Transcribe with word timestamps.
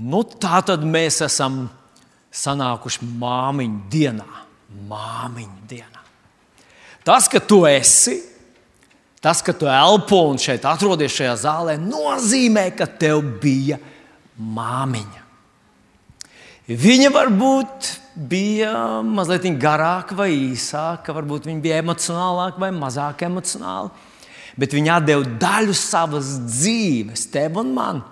Nu, 0.00 0.22
tā 0.24 0.62
tad 0.64 0.84
mēs 0.86 1.20
esam 1.26 1.66
sanākuši 2.32 3.04
māmiņu 3.20 3.80
dienā. 3.92 4.44
Māmiņu 4.88 5.66
dienā. 5.68 6.04
Tas, 7.04 7.26
ka 7.28 7.40
tu 7.40 7.62
esi, 7.68 8.16
tas, 9.20 9.42
ka 9.44 9.52
tu 9.56 9.68
elpo 9.68 10.22
un 10.30 10.38
šeit 10.40 10.64
atrodies 10.68 11.12
šajā 11.16 11.34
zālē, 11.42 11.76
nozīmē, 11.80 12.70
ka 12.76 12.86
tev 13.00 13.20
bija 13.42 13.80
māmiņa. 14.40 15.26
Viņa 16.70 17.10
varbūt 17.10 17.88
bija 18.30 19.00
mazliet 19.04 19.48
garāka 19.60 20.14
vai 20.16 20.30
īsāka, 20.36 21.12
varbūt 21.16 21.48
viņa 21.48 21.64
bija 21.64 21.80
emocionālāka 21.82 22.62
vai 22.62 22.70
mazāk 22.72 23.24
emocionāla, 23.26 23.90
bet 24.60 24.76
viņa 24.76 25.00
deva 25.02 25.26
daļu 25.40 25.74
savas 25.76 26.36
dzīves 26.46 27.26
tev 27.34 27.58
un 27.60 27.74
man 27.74 28.02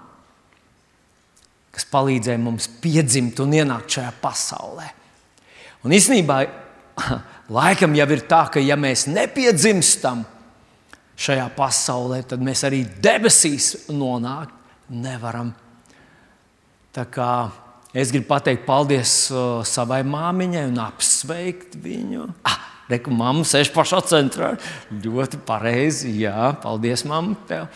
kas 1.79 1.87
palīdzēja 1.93 2.41
mums 2.43 2.67
piedzimt 2.83 3.39
un 3.45 3.55
ienākt 3.55 3.99
šajā 3.99 4.11
pasaulē. 4.23 4.89
Un 5.87 5.95
īsnībā 5.95 6.41
laikam 7.59 7.95
jau 7.95 8.09
ir 8.17 8.25
tā, 8.27 8.43
ka 8.51 8.63
ja 8.63 8.75
mēs 8.75 9.07
nepiedzimstam 9.07 10.25
šajā 11.19 11.47
pasaulē, 11.55 12.25
tad 12.27 12.43
mēs 12.43 12.65
arī 12.67 12.83
debesīs 13.03 13.87
nonākt 13.95 14.55
nevaram. 14.91 15.53
Tā 16.95 17.05
kā 17.13 17.31
es 17.95 18.11
gribu 18.15 18.27
pateikt 18.33 18.67
paldies 18.67 19.13
uh, 19.31 19.61
savai 19.67 20.01
māmiņai 20.07 20.65
un 20.73 20.83
apsveikt 20.83 21.79
viņu. 21.79 22.27
Ah, 22.49 22.59
Reku, 22.89 23.13
mamma 23.15 23.45
sēž 23.47 23.71
pašā 23.75 24.01
centrā. 24.09 24.55
Ļoti 24.89 25.39
pareizi. 25.47 26.11
Jā, 26.25 26.55
paldies, 26.63 27.05
mamma. 27.07 27.37
Tev 27.47 27.69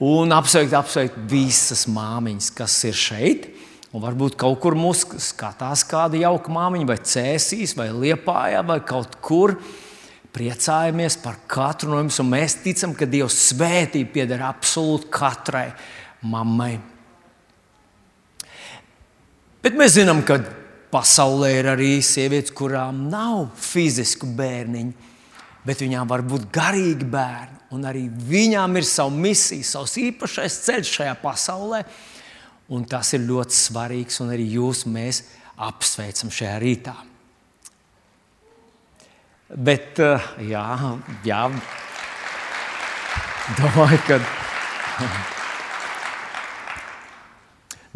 un 0.00 0.32
apsveikt, 0.34 0.72
apsveikt 0.76 1.18
visas 1.30 1.84
māmiņas, 1.90 2.50
kas 2.56 2.78
ir 2.88 2.96
šeit. 2.96 3.48
Un 3.92 4.00
varbūt 4.00 4.38
kaut 4.40 4.56
kur 4.62 4.72
mūs 4.78 5.04
skatās 5.20 5.82
kāda 5.84 6.16
jauka 6.22 6.52
māmiņa, 6.52 6.88
vai 6.88 6.96
cēsīs, 6.96 7.74
vai 7.76 7.90
liepājā, 7.92 8.62
vai 8.64 8.78
kaut 8.88 9.18
kur. 9.20 9.58
Priecājamies 10.32 11.18
par 11.20 11.36
katru 11.44 11.92
no 11.92 11.98
jums, 12.00 12.16
un 12.22 12.30
mēs 12.32 12.56
ticam, 12.64 12.94
ka 12.96 13.04
Dieva 13.04 13.28
svētība 13.28 14.14
pieder 14.14 14.46
absolūti 14.48 15.10
katrai 15.12 15.66
mammai. 16.24 16.78
Bet 19.62 19.76
mēs 19.78 19.98
zinām, 19.98 20.24
ka 20.24 20.40
pasaulē 20.92 21.52
ir 21.58 21.68
arī 21.74 21.92
sievietes, 22.04 22.54
kurām 22.56 23.04
nav 23.12 23.50
fizisku 23.60 24.26
bērniņu, 24.40 25.10
bet 25.68 25.84
viņām 25.84 26.08
var 26.08 26.24
būt 26.26 26.48
garīgi 26.54 27.12
bērni 27.12 27.61
un 27.72 27.86
arī 27.88 28.06
viņām 28.08 28.76
ir 28.78 28.86
sava 28.88 29.12
misija, 29.14 29.64
savs 29.66 29.96
īpašais 30.00 30.58
ceļš 30.66 30.96
šajā 30.98 31.14
pasaulē. 31.22 31.82
Un 32.72 32.84
tas 32.88 33.10
ir 33.16 33.24
ļoti 33.26 33.56
svarīgs, 33.56 34.20
un 34.22 34.32
arī 34.32 34.46
jūs 34.54 34.84
mēs 34.88 35.24
apsveicam 35.60 36.30
šajā 36.32 36.58
rītā. 36.62 36.94
Bet, 39.52 39.98
eh, 40.00 40.28
jā, 40.48 40.64
jā 41.28 41.42
domāju, 43.58 43.98
ka 44.06 44.18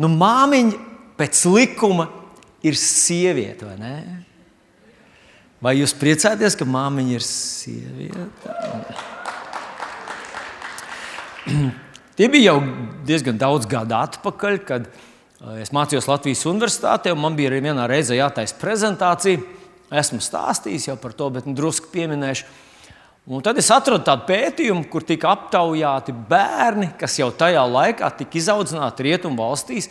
nu, 0.02 0.10
māmiņa 0.12 0.80
pēc 1.16 1.42
likuma 1.48 2.10
ir 2.66 2.76
sieviete, 2.76 3.64
vai 3.68 3.76
ne? 3.80 3.96
Vai 5.62 5.78
jūs 5.78 5.96
priecājaties, 5.96 6.58
ka 6.58 6.68
māmiņa 6.68 7.16
ir 7.16 7.24
sieviete? 7.24 8.56
Tie 12.16 12.28
bija 12.32 12.52
jau 12.52 12.60
diezgan 13.06 13.38
daudz 13.38 13.68
gadu 13.70 13.96
atpakaļ, 13.98 14.58
kad 14.66 14.88
eh, 14.88 15.62
es 15.62 15.72
mācījos 15.74 16.08
Latvijas 16.10 16.46
Universitātē, 16.48 17.12
un 17.14 17.22
man 17.22 17.36
bija 17.38 17.52
arī 17.52 17.62
vienā 17.68 17.86
reizē 17.90 18.18
jātaisa 18.18 18.58
prezentācija. 18.60 19.42
Esmu 19.96 20.18
stāstījis 20.24 20.88
jau 20.88 20.96
par 20.98 21.14
to, 21.14 21.28
bet 21.30 21.46
nu, 21.46 21.54
drusku 21.54 21.92
pieminēšu. 21.92 22.48
Un 23.26 23.42
tad 23.42 23.58
es 23.58 23.68
atradu 23.74 24.06
tādu 24.06 24.26
pētījumu, 24.28 24.86
kur 24.90 25.02
tika 25.06 25.32
aptaujāti 25.34 26.14
bērni, 26.30 26.92
kas 26.98 27.18
jau 27.18 27.32
tajā 27.34 27.62
laikā 27.66 28.10
tika 28.20 28.38
izaudzināti 28.38 29.06
rietumu 29.06 29.42
valstīs, 29.42 29.88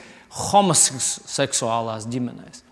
homoseksuālās 0.52 2.08
ģimenēs. 2.12 2.64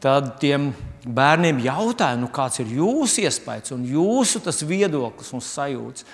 Tad 0.00 0.34
tiem 0.40 0.70
bērniem 1.04 1.60
jautāja, 1.64 2.16
nu, 2.20 2.28
kāds 2.32 2.60
ir 2.60 2.72
jūsu 2.78 3.24
iespējas 3.24 3.72
un 3.76 3.84
jūsu 3.88 4.40
viedoklis 4.68 5.32
un 5.36 5.44
sajūta. 5.44 6.04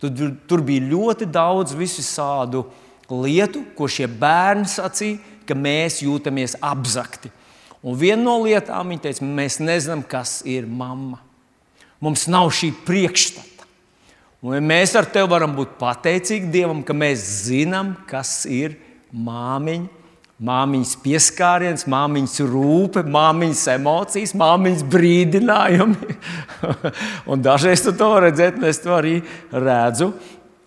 Tur, 0.00 0.32
tur 0.48 0.62
bija 0.64 0.86
ļoti 0.88 1.28
daudz 1.28 1.74
visādu 1.76 2.64
lietu, 3.10 3.64
ko 3.76 3.88
šie 3.90 4.06
bērni 4.08 4.68
sacīja, 4.70 5.18
ka 5.44 5.56
mēs 5.58 6.00
jūtamies 6.04 6.56
apzakti. 6.62 7.32
Un 7.80 7.96
viena 7.96 8.22
no 8.22 8.38
lietām 8.44 8.92
viņa 8.92 9.06
teica, 9.06 9.26
mēs 9.26 9.58
nezinām, 9.60 10.04
kas 10.06 10.40
ir 10.48 10.68
mamma. 10.68 11.20
Mums 12.00 12.26
nav 12.32 12.48
šī 12.56 12.72
priekšstata. 12.86 13.66
Un 14.40 14.56
mēs 14.64 14.94
ar 14.96 15.08
tevi 15.12 15.28
varam 15.28 15.52
būt 15.56 15.76
pateicīgi 15.80 16.48
Dievam, 16.52 16.80
ka 16.84 16.96
mēs 16.96 17.24
zinām, 17.50 17.92
kas 18.08 18.46
ir 18.48 18.78
māmiņa 19.12 19.99
Māmiņas 20.40 20.94
pieskāriens, 21.02 21.84
māmiņas 21.90 22.38
rūpe, 22.48 23.02
māmiņas 23.04 23.64
emocijas, 23.74 24.32
māmiņas 24.40 24.84
brīdinājumi. 24.88 26.14
dažreiz 27.48 27.82
tu 27.84 27.92
to 27.92 28.08
redzēt, 28.24 28.56
un 28.56 28.68
es 28.70 28.80
to 28.80 28.94
arī 28.96 29.18
redzu. 29.52 30.14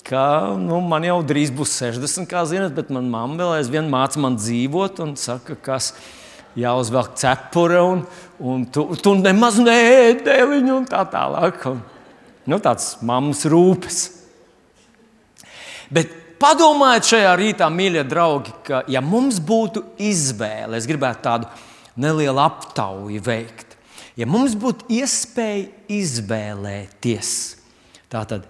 Ka, 0.06 0.54
nu, 0.60 0.78
man 0.86 1.08
jau 1.08 1.18
drīz 1.26 1.50
būs 1.56 1.74
60, 1.80 2.30
kā 2.30 2.44
zināt, 2.46 2.76
bet 2.78 2.94
manā 2.94 3.10
mamma 3.10 3.40
vēl 3.40 3.56
aizvien 3.58 3.90
māca 3.90 4.22
man 4.22 4.38
dzīvot 4.38 5.00
un 5.02 5.16
saka, 5.18 5.56
kas 5.58 5.94
jāuzvelk 6.60 7.16
cepure, 7.18 7.82
un, 7.82 8.04
un 8.38 8.66
tu, 8.70 8.86
tu 9.02 9.16
nemaz 9.18 9.58
neēdēliņu 9.64 10.76
un 10.76 10.90
tā 10.92 11.02
tālāk. 11.10 11.66
Un, 11.72 11.80
nu, 12.46 12.60
tāds 12.62 13.00
mammas 13.02 13.42
rūpes. 13.50 14.04
Bet 15.94 16.20
Padomājiet 16.44 17.08
šajā 17.08 17.36
rītā, 17.40 17.70
mīļie 17.72 18.02
draugi, 18.04 18.52
ka, 18.68 18.82
ja 18.92 19.00
mums 19.00 19.38
būtu 19.40 19.86
izvēle, 20.04 20.76
es 20.76 20.88
gribētu 20.90 21.24
tādu 21.24 21.48
nelielu 22.04 22.42
aptauju 22.44 23.22
veikt. 23.24 23.78
Ja 24.20 24.28
mums 24.30 24.58
būtu 24.60 24.90
iespēja 24.92 25.70
izvēlēties, 25.94 27.32
tātad 28.12 28.50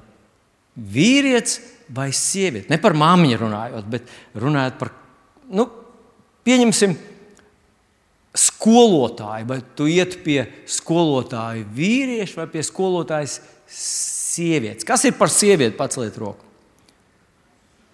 vīrietis 0.73 1.59
vai 1.93 2.09
sieviete, 2.17 2.71
ne 2.73 2.79
par 2.81 2.97
māmiņu 2.97 3.39
runājot, 3.43 3.89
bet 3.93 4.09
runājot 4.41 4.79
par, 4.79 4.91
nu, 5.53 5.67
pieņemsim, 6.47 6.95
skolotāju, 8.33 9.45
vai 9.51 9.59
tu 9.77 9.85
iet 9.91 10.17
pie 10.25 10.41
skolotāja 10.65 11.61
vīrieša 11.77 12.41
vai 12.41 12.47
pie 12.55 12.65
skolotājas 12.65 13.37
sievietes. 13.69 14.87
Kas 14.87 15.05
ir 15.05 15.13
par 15.19 15.29
sievieti? 15.29 15.77
Pats 15.77 16.01
liet 16.01 16.17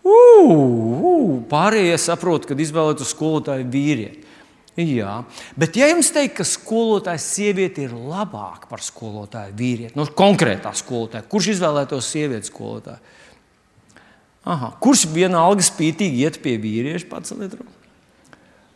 roku. 0.04 0.10
Uh, 0.10 1.38
pārējie 1.50 1.98
saprot, 2.02 2.48
ka 2.48 2.58
izvēlēties 2.58 3.14
skolotāju 3.14 3.68
vīrieti. 3.72 4.26
Jā, 4.80 5.26
bet 5.60 5.76
ja 5.76 5.90
jums 5.90 6.08
teikt, 6.16 6.38
ka 6.38 6.46
skolotājs 6.48 7.26
sieviete 7.34 7.84
ir 7.84 7.92
labāka 7.92 8.70
par 8.70 8.84
skolotāju 8.86 9.52
vīrieti, 9.58 9.98
no 9.98 10.06
nu, 10.06 10.14
konkrētā 10.16 10.72
skolotāja, 10.78 11.26
kurš 11.28 11.50
izvēlētos 11.56 12.08
sievieti 12.08 12.48
skolotāju? 12.48 13.02
Aha, 14.48 14.72
kurš 14.80 15.04
vienalga 15.12 15.66
spītīgi 15.66 16.24
iet 16.24 16.40
pie 16.44 16.56
vīrieša 16.62 17.10
pats 17.12 17.36
lietu? 17.36 17.66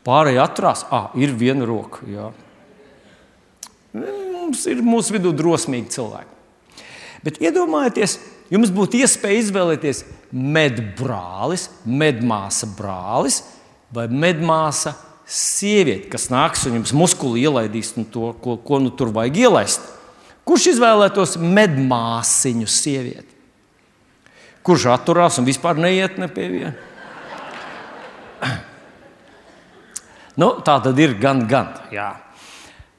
Pārējie 0.04 0.42
atrās, 0.44 0.84
ah, 0.92 1.08
ir 1.16 1.32
viena 1.40 1.64
roka. 1.64 2.04
Jā. 2.10 2.34
Mums 3.96 4.66
ir 4.68 4.84
mūsu 4.84 5.16
vidū 5.16 5.32
drosmīgi 5.38 5.94
cilvēki. 5.96 6.32
Bet 7.24 7.40
iedomājieties, 7.40 8.18
jums 8.54 8.72
būtu 8.74 9.02
iespēja 9.02 9.42
izvēlēties 9.42 10.04
medbrālis, 10.34 11.68
medmāsa 11.86 12.70
brālis 12.78 13.42
vai 13.94 14.08
medmāsa 14.10 14.96
sieviete, 15.30 16.10
kas 16.12 16.30
nāks 16.34 16.66
un 16.68 16.80
jums 16.80 16.94
muskuli 16.98 17.46
ielaidīs 17.46 17.94
no 17.98 18.06
to, 18.10 18.32
ko, 18.44 18.58
ko 18.62 18.80
nu 18.84 18.94
tur 18.94 19.14
vajag 19.16 19.44
ielaist. 19.46 19.86
Kurš 20.44 20.74
izvēlētos 20.74 21.38
medmāsiņu 21.40 22.68
sievieti? 22.68 23.32
Kurš 24.64 24.90
atturās 24.92 25.40
un 25.40 25.48
vispār 25.48 25.80
neiet 25.80 26.18
ne 26.20 26.28
pie 26.32 26.48
viena? 26.52 26.74
nu, 30.42 30.50
tā 30.64 30.78
tad 30.84 31.00
ir 31.00 31.16
gan, 31.20 31.46
gan. 31.48 31.72
Jā. 31.96 32.12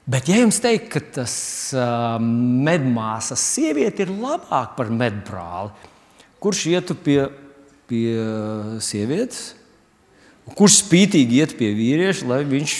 Bet, 0.05 0.27
ja 0.29 0.37
jums 0.37 0.59
teikt, 0.61 0.91
ka 0.93 1.01
tas 1.17 1.35
uh, 1.73 2.19
medmāsas 2.21 3.41
sieviete 3.41 4.05
ir 4.05 4.11
labāka 4.13 4.75
par 4.77 4.91
medbrāli, 4.93 5.71
kurš 6.43 6.65
ietu 6.75 6.93
pie, 6.93 7.23
pie 7.89 8.13
sievietes, 8.85 9.55
kurš 10.53 10.83
spītīgi 10.83 11.41
iet 11.41 11.55
pie 11.57 11.71
vīrieša, 11.73 12.29
lai 12.29 12.43
viņš 12.45 12.75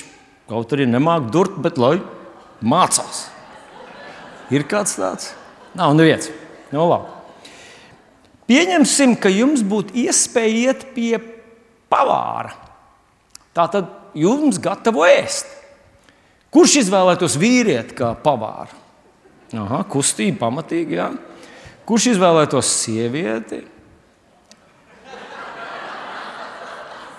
kaut 0.52 0.78
arī 0.78 0.86
nemāķi 0.92 1.34
durt, 1.34 1.58
bet 1.66 1.82
lai 1.82 1.96
mācās? 2.62 3.26
Ir 4.54 4.68
kāds 4.70 4.94
tāds? 5.00 5.32
Nav 5.74 5.98
neviens. 5.98 6.30
No, 6.70 6.86
labi. 6.92 7.10
Pieņemsim, 8.46 9.18
ka 9.18 9.34
jums 9.34 9.66
būtu 9.66 9.98
iespēja 10.06 10.70
iet 10.70 10.86
pie 10.94 11.18
pavāra. 11.90 12.54
Tā 13.58 13.66
tad 13.74 13.90
jums 14.14 14.62
gatavo 14.62 15.08
ēst. 15.10 15.50
Kurš 16.56 16.78
izvēlētos 16.86 17.36
vīrieti 17.36 17.98
kā 17.98 18.14
pavāru? 18.24 18.78
Aha, 19.60 19.82
kustība 19.92 20.46
pamatīgi, 20.46 20.96
jā. 20.96 21.10
Kurš 21.86 22.14
izvēlētos 22.14 22.70
sievieti? 22.80 23.60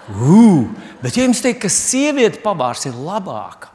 Uh, 0.06 0.64
bet, 1.02 1.18
ja 1.18 1.26
jums 1.26 1.42
teikt, 1.42 1.64
ka 1.64 1.70
sieviete 1.72 2.38
pavārs 2.40 2.86
ir 2.86 2.96
labāka, 2.96 3.72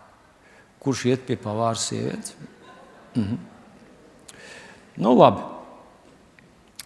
kurš 0.81 1.05
iet 1.11 1.25
pie 1.27 1.35
pavāra 1.39 1.77
sievietes? 1.77 2.33
Mhm. 3.13 3.39
Nu, 5.01 5.13
labi. 5.19 5.50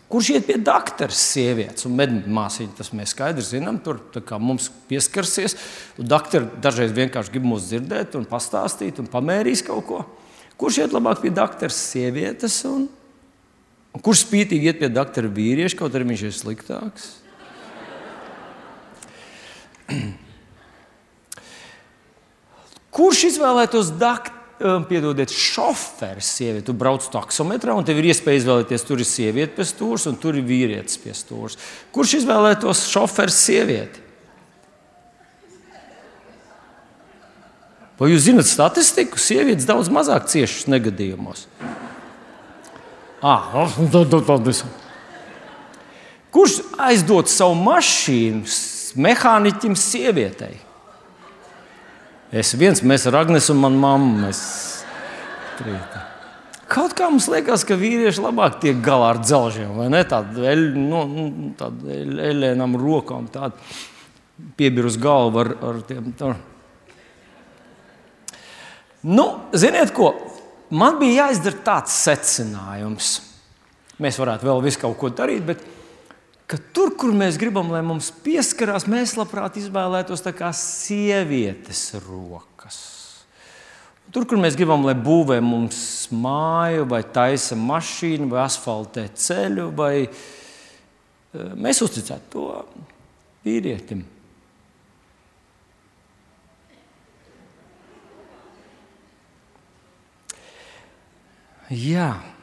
Kurš 0.05 0.29
iet 0.35 0.45
pie 0.45 0.59
doktora 0.61 1.09
sievietes 1.09 1.87
un 1.89 1.95
medmāsīņa, 1.97 2.75
tas 2.77 2.91
mēs 2.93 3.09
skaidri 3.15 3.41
zinām. 3.45 3.79
Tur 3.81 3.97
mums 4.37 4.69
pieskarsies. 4.89 5.57
Doktori 5.97 6.45
dažreiz 6.61 6.93
vienkārši 6.93 7.33
grib 7.33 7.45
mūs 7.49 7.65
dzirdēt, 7.71 8.13
un 8.19 8.25
pastāstīt, 8.29 8.99
un 9.01 9.07
pamērīs 9.09 9.65
kaut 9.65 9.85
ko. 9.89 10.05
Kurš 10.61 10.77
iet 10.83 10.93
labāk 10.95 11.17
pie 11.23 11.31
doktora 11.33 11.73
sievietes, 11.73 12.61
un, 12.69 12.85
un 13.91 13.99
kurš 14.05 14.19
spītīgi 14.27 14.65
iet 14.69 14.79
pie 14.83 14.89
doktora 14.93 15.27
vīrieša, 15.27 15.77
kaut 15.81 15.97
arī 15.97 16.05
viņš 16.13 16.21
ir 16.29 16.33
sliktāks? 16.37 17.03
Kurš 22.95 23.19
izvēlētos 23.33 23.87
doktoru? 23.99 24.34
Um, 24.55 24.85
piedodiet, 24.87 25.33
šoferis, 25.35 26.29
sieviete. 26.37 26.69
Tu 26.69 26.73
brauc 26.79 27.03
taksometrā, 27.11 27.73
un 27.75 27.83
tev 27.83 27.97
ir 27.99 28.13
iespēja 28.13 28.39
izvēlēties, 28.39 28.85
tur 28.87 29.01
ir 29.03 29.07
sieviete 29.09 29.57
pie 29.57 29.65
stūres, 29.67 30.05
un 30.07 30.15
tur 30.15 30.37
ir 30.39 30.45
vīrietis 30.47 30.95
pie 31.01 31.11
stūres. 31.11 31.57
Kurš 31.91 32.21
izvēlētos 32.21 32.85
šoferis, 32.87 33.35
sievieti? 33.49 34.05
Vai 37.99 38.11
jūs 38.11 38.25
zināt 38.29 38.47
statistiku? 38.47 39.19
Sievietes 39.19 39.67
daudz 39.67 39.91
mazāk 39.91 40.27
ciešas 40.31 40.69
negadījumos. 40.71 41.45
Ah, 43.23 43.51
Kurš 46.35 46.57
aizdod 46.83 47.31
savu 47.31 47.55
mašīnu 47.59 48.43
mehāniķim, 48.99 49.75
sievietei? 49.79 50.64
Es 52.33 52.55
viens, 52.57 52.81
mēs 52.81 53.05
ar 53.09 53.19
Agnēs 53.21 53.51
un 53.53 53.59
manu 53.61 53.81
mammu. 53.81 54.23
Mēs... 54.25 54.39
Kaut 56.71 56.95
kā 56.97 57.07
mums 57.11 57.27
liekas, 57.29 57.63
ka 57.67 57.77
vīrieši 57.77 58.23
labāk 58.23 58.57
tiek 58.63 58.79
galā 58.83 59.13
ar 59.13 59.21
dzelžiem, 59.21 59.75
vai 59.77 59.85
ne? 59.93 60.01
Tāda 60.09 60.47
eļ, 60.51 60.63
nu, 60.79 61.03
nu 61.11 61.69
eļļēnām 62.25 62.73
rokām, 62.81 63.29
tāda 63.31 63.53
piebirus 64.57 64.97
galvu 65.01 65.43
ar, 65.43 65.51
ar 65.69 65.79
tiem. 65.85 66.09
Tā. 66.17 66.33
Nu, 69.05 69.27
ziniet, 69.53 69.93
ko? 69.95 70.15
Man 70.73 70.97
bija 70.97 71.27
jāizdara 71.27 71.61
tāds 71.67 71.93
secinājums. 72.07 73.13
Mēs 74.01 74.17
varētu 74.19 74.49
vēl 74.49 74.65
visu 74.65 74.81
kaut 74.81 74.97
ko 74.99 75.13
darīt, 75.13 75.45
bet 75.45 75.61
ka 76.49 76.59
tur, 76.73 76.93
kur 76.97 77.13
mēs 77.15 77.39
gribam, 77.41 77.71
lai 77.73 77.81
mums 77.85 78.11
pieskarās, 78.25 78.87
mēs 78.89 79.15
labprāt 79.17 79.57
izvēlētos 79.59 80.23
tā 80.25 80.33
kā 80.35 80.51
sievietes 80.55 81.87
rokas. 82.05 82.79
Tur, 84.13 84.27
kur 84.29 84.39
mēs 84.39 84.55
gribam, 84.55 84.85
lai 84.85 84.93
būvē 84.95 85.39
mums 85.43 85.77
māju, 86.13 86.85
vai 86.87 87.01
taisa 87.03 87.57
mašīnu, 87.57 88.29
vai 88.31 88.43
asfaltē 88.45 89.07
ceļu, 89.17 89.71
vai 89.75 89.93
eh, 90.05 91.55
mēs 91.57 91.81
uzticētu 91.83 92.29
to 92.35 92.45
vīrietim. 93.45 94.05
Jā. 101.73 102.34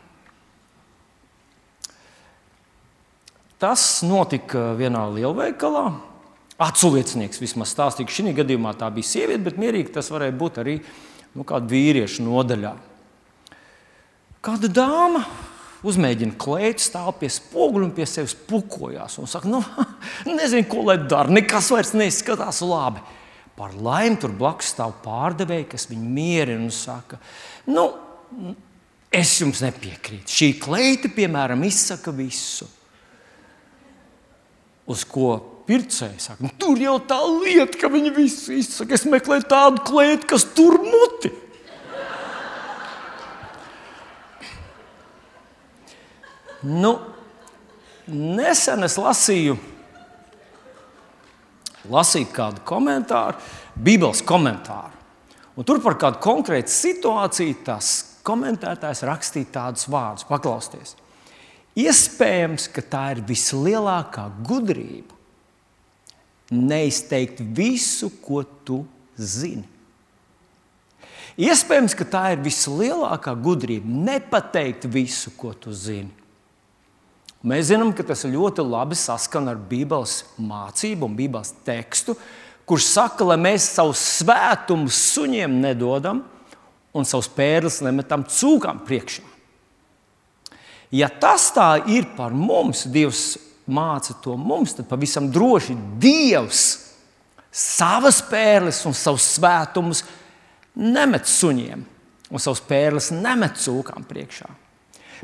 Tas 3.63 4.03
notika 4.03 4.73
vienā 4.75 5.05
lielveikalā. 5.15 5.85
Aculiecinieks 6.63 7.39
vismaz 7.39 7.71
stāstīja, 7.71 8.09
ka 8.09 8.15
šī 8.17 8.33
gadījumā 8.35 8.73
tā 8.79 8.89
bija 8.95 9.07
sieviete, 9.07 9.45
bet 9.47 9.61
mierīgi 9.61 9.95
tas 9.95 10.11
varēja 10.11 10.35
būt 10.39 10.59
arī 10.63 10.75
nu, 11.37 11.47
kāda 11.47 11.71
vīrieša 11.71 12.27
nodaļā. 12.27 12.73
Kāda 14.43 14.67
dāma 14.67 15.23
uzmēģina 15.87 16.35
klēt, 16.43 16.83
stāv 16.83 17.15
pie 17.21 17.31
spoguļa 17.31 17.87
un 17.87 17.95
pie 17.95 18.07
sevis 18.11 18.35
pukojās. 18.51 19.21
Un 19.23 19.31
saka, 19.31 19.51
nu, 19.51 19.63
nezinu, 20.41 20.67
ko 20.71 20.83
lai 20.91 20.99
dara. 20.99 21.31
Nekas 21.31 21.71
vairs 21.75 21.95
neizskatās 21.95 22.65
labi. 22.67 23.03
Par 23.55 23.79
laimi 23.79 24.19
tur 24.19 24.35
blakus 24.35 24.75
stāv 24.75 24.97
pārdevēja, 25.05 25.71
kas 25.77 25.87
viņu 25.91 26.11
mierina 26.19 26.67
un 26.67 26.75
saka, 26.75 27.23
nu, 27.71 27.91
es 29.13 29.39
jums 29.39 29.63
nepiekrītu. 29.63 30.35
Šī 30.35 30.55
kleita, 30.63 31.15
piemēram, 31.15 31.63
izsaka 31.69 32.15
visu. 32.17 32.67
Uz 34.91 35.05
ko 35.07 35.37
pircējs 35.69 36.27
saka, 36.27 36.43
nu, 36.43 36.51
tur 36.59 36.81
jau 36.83 36.97
tā 37.07 37.21
lieta, 37.23 37.79
ka 37.79 37.91
viņi 37.93 38.11
visi 38.17 38.59
izsaka, 38.59 38.97
es 38.97 39.07
meklēju 39.07 39.47
tādu 39.51 39.85
klētu, 39.87 40.27
kas 40.33 40.47
tur 40.57 40.81
muti. 40.83 41.31
Nu, 46.63 46.95
nesen 48.07 48.87
es 48.87 48.99
lasīju, 48.99 49.57
lasīju 51.91 52.31
kādu 52.35 52.63
komentāru, 52.67 53.39
Bībeles 53.83 54.23
komentāru. 54.27 54.99
Un 55.57 55.67
tur 55.69 55.83
par 55.85 55.99
kādu 56.01 56.21
konkrētu 56.23 56.71
situāciju 56.73 57.59
tas 57.67 57.93
komentētājs 58.25 59.03
rakstīja 59.09 59.51
tādus 59.59 59.89
vārdus. 59.91 60.27
Paklausieties! 60.29 60.95
Iespējams, 61.79 62.67
ka 62.69 62.85
tā 62.85 63.03
ir 63.15 63.23
vislielākā 63.25 64.27
gudrība. 64.45 65.17
Neizteikt 66.53 67.41
visu, 67.57 68.11
ko 68.21 68.43
tu 68.65 68.83
zini. 69.17 69.65
Iespējams, 71.41 71.95
ka 71.97 72.05
tā 72.05 72.25
ir 72.35 72.43
vislielākā 72.45 73.33
gudrība. 73.41 73.89
Nepateikt 73.89 74.85
visu, 74.85 75.33
ko 75.39 75.55
tu 75.57 75.73
zini. 75.73 76.13
Mēs 77.43 77.73
zinām, 77.73 77.91
ka 77.97 78.05
tas 78.07 78.23
ļoti 78.29 78.63
labi 78.63 78.95
saskan 78.95 79.51
ar 79.51 79.59
Bībeles 79.59 80.21
mācību 80.39 81.09
un 81.09 81.17
Bībeles 81.19 81.51
tekstu, 81.67 82.15
kurš 82.69 82.93
saka, 82.93 83.27
lai 83.27 83.41
mēs 83.41 83.67
savus 83.73 84.05
svētumus 84.21 85.01
suņiem 85.17 85.57
nedodam 85.65 86.21
un 86.95 87.09
savus 87.09 87.33
pērles 87.33 87.81
nemetam 87.83 88.23
cūkām 88.29 88.85
priekšā. 88.87 89.32
Ja 90.93 91.09
tas 91.09 91.49
tā 91.57 91.71
ir 91.89 92.11
par 92.17 92.35
mums, 92.37 92.85
Dievs 92.93 93.39
māca 93.73 94.15
to 94.21 94.37
mums, 94.37 94.75
tad 94.77 94.91
pavisam 94.91 95.31
droši 95.33 95.77
Dievs 96.03 96.65
savas 97.53 98.21
pērles 98.25 98.81
un 98.89 98.97
savus 98.97 99.31
svētumus 99.37 100.03
nemet 100.77 101.29
suņiem 101.29 101.85
un 102.33 102.41
savus 102.41 102.63
pērles 102.65 103.11
nemet 103.13 103.59
cūkām 103.61 104.05
priekšā. 104.09 104.49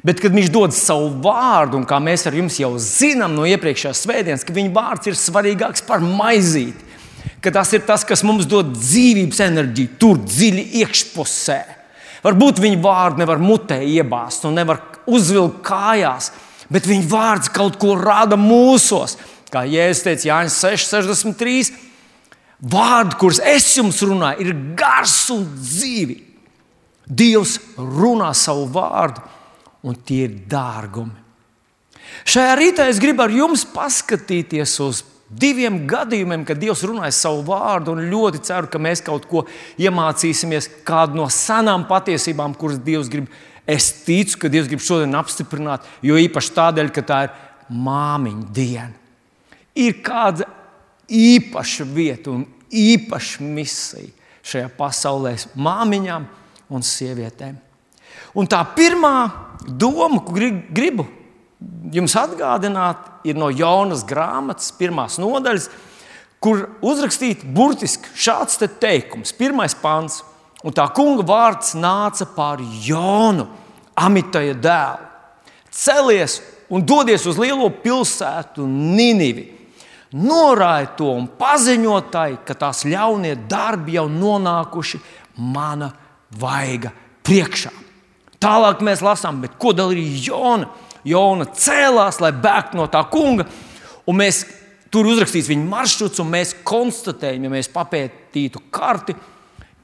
Bet, 0.05 0.21
kad 0.23 0.35
viņš 0.35 0.51
dod 0.55 0.75
savu 0.77 1.09
vārdu, 1.25 1.81
un 1.81 1.87
kā 1.89 1.99
mēs 1.99 2.29
ar 2.29 2.37
jums 2.37 2.61
jau 2.61 2.71
zinām 2.79 3.33
no 3.35 3.47
iepriekšējās 3.49 4.05
svētdienas, 4.05 4.45
ka 4.47 4.55
viņa 4.55 4.75
vārds 4.77 5.11
ir 5.11 5.17
svarīgāks 5.19 5.83
par 5.89 6.05
maizīti, 6.05 6.87
ka 7.43 7.51
tas 7.55 7.73
ir 7.75 7.83
tas, 7.89 8.05
kas 8.07 8.23
mums 8.27 8.47
dod 8.47 8.71
dzīvības 8.77 9.43
enerģiju, 9.49 9.97
tur 9.99 10.21
dziļi 10.23 10.65
iekšpusē. 10.85 11.59
Varbūt 12.23 12.63
viņa 12.63 12.79
vārdu 12.83 13.23
nevar 13.25 13.43
mutē 13.43 13.81
iebāzt 13.83 14.47
un 14.47 14.59
nevar 14.61 14.85
uzvilkt 15.09 15.63
kājās, 15.67 16.31
bet 16.73 16.89
viņa 16.89 17.09
vārds 17.11 17.53
kaut 17.55 17.79
ko 17.81 17.97
rada 17.99 18.39
mūsos. 18.41 19.17
Kā 19.49 19.65
Jēzus 19.65 20.05
teica, 20.05 20.29
Jānis 20.29 20.59
6,63. 20.61 21.71
Vārdi, 22.69 23.17
kurus 23.21 23.39
es 23.41 23.71
jums 23.77 24.01
runāju, 24.03 24.43
ir 24.45 24.57
gars 24.77 25.21
un 25.33 25.47
dzīvi. 25.55 26.19
Dievs 27.09 27.57
runā 27.79 28.33
savu 28.37 28.67
vārdu, 28.75 29.23
un 29.87 29.97
tie 30.05 30.27
ir 30.27 30.35
dārgumi. 30.51 31.15
Šajā 32.29 32.57
rītā 32.59 32.89
es 32.91 32.99
gribu 33.01 33.25
ar 33.25 33.33
jums 33.33 33.65
paskatīties 33.73 34.75
uz 34.85 35.05
diviem 35.29 35.83
gadījumiem, 35.89 36.45
kad 36.49 36.61
Dievs 36.61 36.83
runāja 36.89 37.13
savu 37.15 37.45
vārdu, 37.49 37.95
un 37.95 38.09
ļoti 38.11 38.43
ceru, 38.49 38.71
ka 38.73 38.81
mēs 38.81 39.05
kaut 39.05 39.29
ko 39.29 39.45
iemācīsimies, 39.81 40.71
kādu 40.89 41.21
no 41.21 41.29
senām 41.33 41.87
patiesībām, 41.89 42.57
kuras 42.59 42.81
Dievs 42.85 43.11
grib 43.13 43.29
Es 43.69 43.91
ticu, 44.07 44.39
ka 44.41 44.51
Dievs 44.53 44.71
grib 44.71 44.81
šodien 44.81 45.17
apstiprināt, 45.19 45.85
jo 46.01 46.17
īpaši 46.17 46.55
tādēļ, 46.57 46.93
ka 46.95 47.05
tā 47.05 47.19
ir 47.27 47.35
māmiņa 47.69 48.47
diena. 48.57 48.95
Ir 49.79 49.99
kāda 50.05 50.49
īpaša 51.09 51.85
vieta 51.93 52.33
un 52.33 52.47
īpaša 52.73 53.45
misija 53.45 54.15
šajā 54.49 54.71
pasaulē 54.79 55.35
māmiņām 55.61 56.25
un 56.73 56.85
sievietēm. 56.85 57.59
Un 58.39 58.49
tā 58.49 58.63
pirmā 58.77 59.15
doma, 59.69 60.23
ko 60.25 60.35
gribu 60.73 61.07
jums 61.93 62.15
atgādināt, 62.19 63.05
ir 63.27 63.39
no 63.39 63.51
Jonas 63.51 64.05
grāmatas, 64.07 64.71
pirmās 64.79 65.19
nodaļas, 65.21 65.69
kur 66.43 66.69
uzrakstīts 66.85 67.45
burtiski 67.45 68.13
šāds 68.17 68.61
te 68.61 68.69
teikums, 68.71 69.35
pirmais 69.37 69.75
pants. 69.79 70.23
Un 70.67 70.75
tā 70.75 70.89
kunga 70.95 71.23
vārds 71.27 71.77
nāca 71.79 72.27
pār 72.35 72.63
Jonu, 72.83 73.47
Amitaja 73.99 74.57
dēlu. 74.59 75.07
Celies 75.75 76.41
un 76.71 76.83
dodies 76.87 77.27
uz 77.27 77.39
lielo 77.39 77.69
pilsētu 77.71 78.67
Ninivi. 78.67 79.47
Norāja 80.19 80.89
to 80.97 81.11
un 81.13 81.27
paziņot 81.39 82.11
tai, 82.11 82.31
ka 82.47 82.57
tās 82.57 82.87
ļaunie 82.89 83.35
darbi 83.49 83.99
jau 83.99 84.07
nonākuši 84.09 85.01
mana 85.37 85.91
vaiga 86.41 86.95
priekšā. 87.27 87.73
Tālāk 88.41 88.83
mēs 88.87 89.03
lasām, 89.05 89.43
ko 89.61 89.75
darīja 89.77 90.23
Jona. 90.31 90.71
Jona 91.07 91.47
cēlās, 91.55 92.19
lai 92.23 92.33
bēgtu 92.35 92.79
no 92.79 92.87
tā 92.91 93.03
kunga, 93.11 93.47
un 94.09 94.19
mēs 94.19 94.43
tur 94.93 95.09
uzrakstīsim 95.11 95.55
viņa 95.55 95.69
maršruts, 95.71 96.21
un 96.23 96.31
mēs 96.33 96.55
konstatējam, 96.67 97.47
ja 97.47 97.53
mēs 97.53 97.71
papētītu 97.73 98.65
karti, 98.75 99.15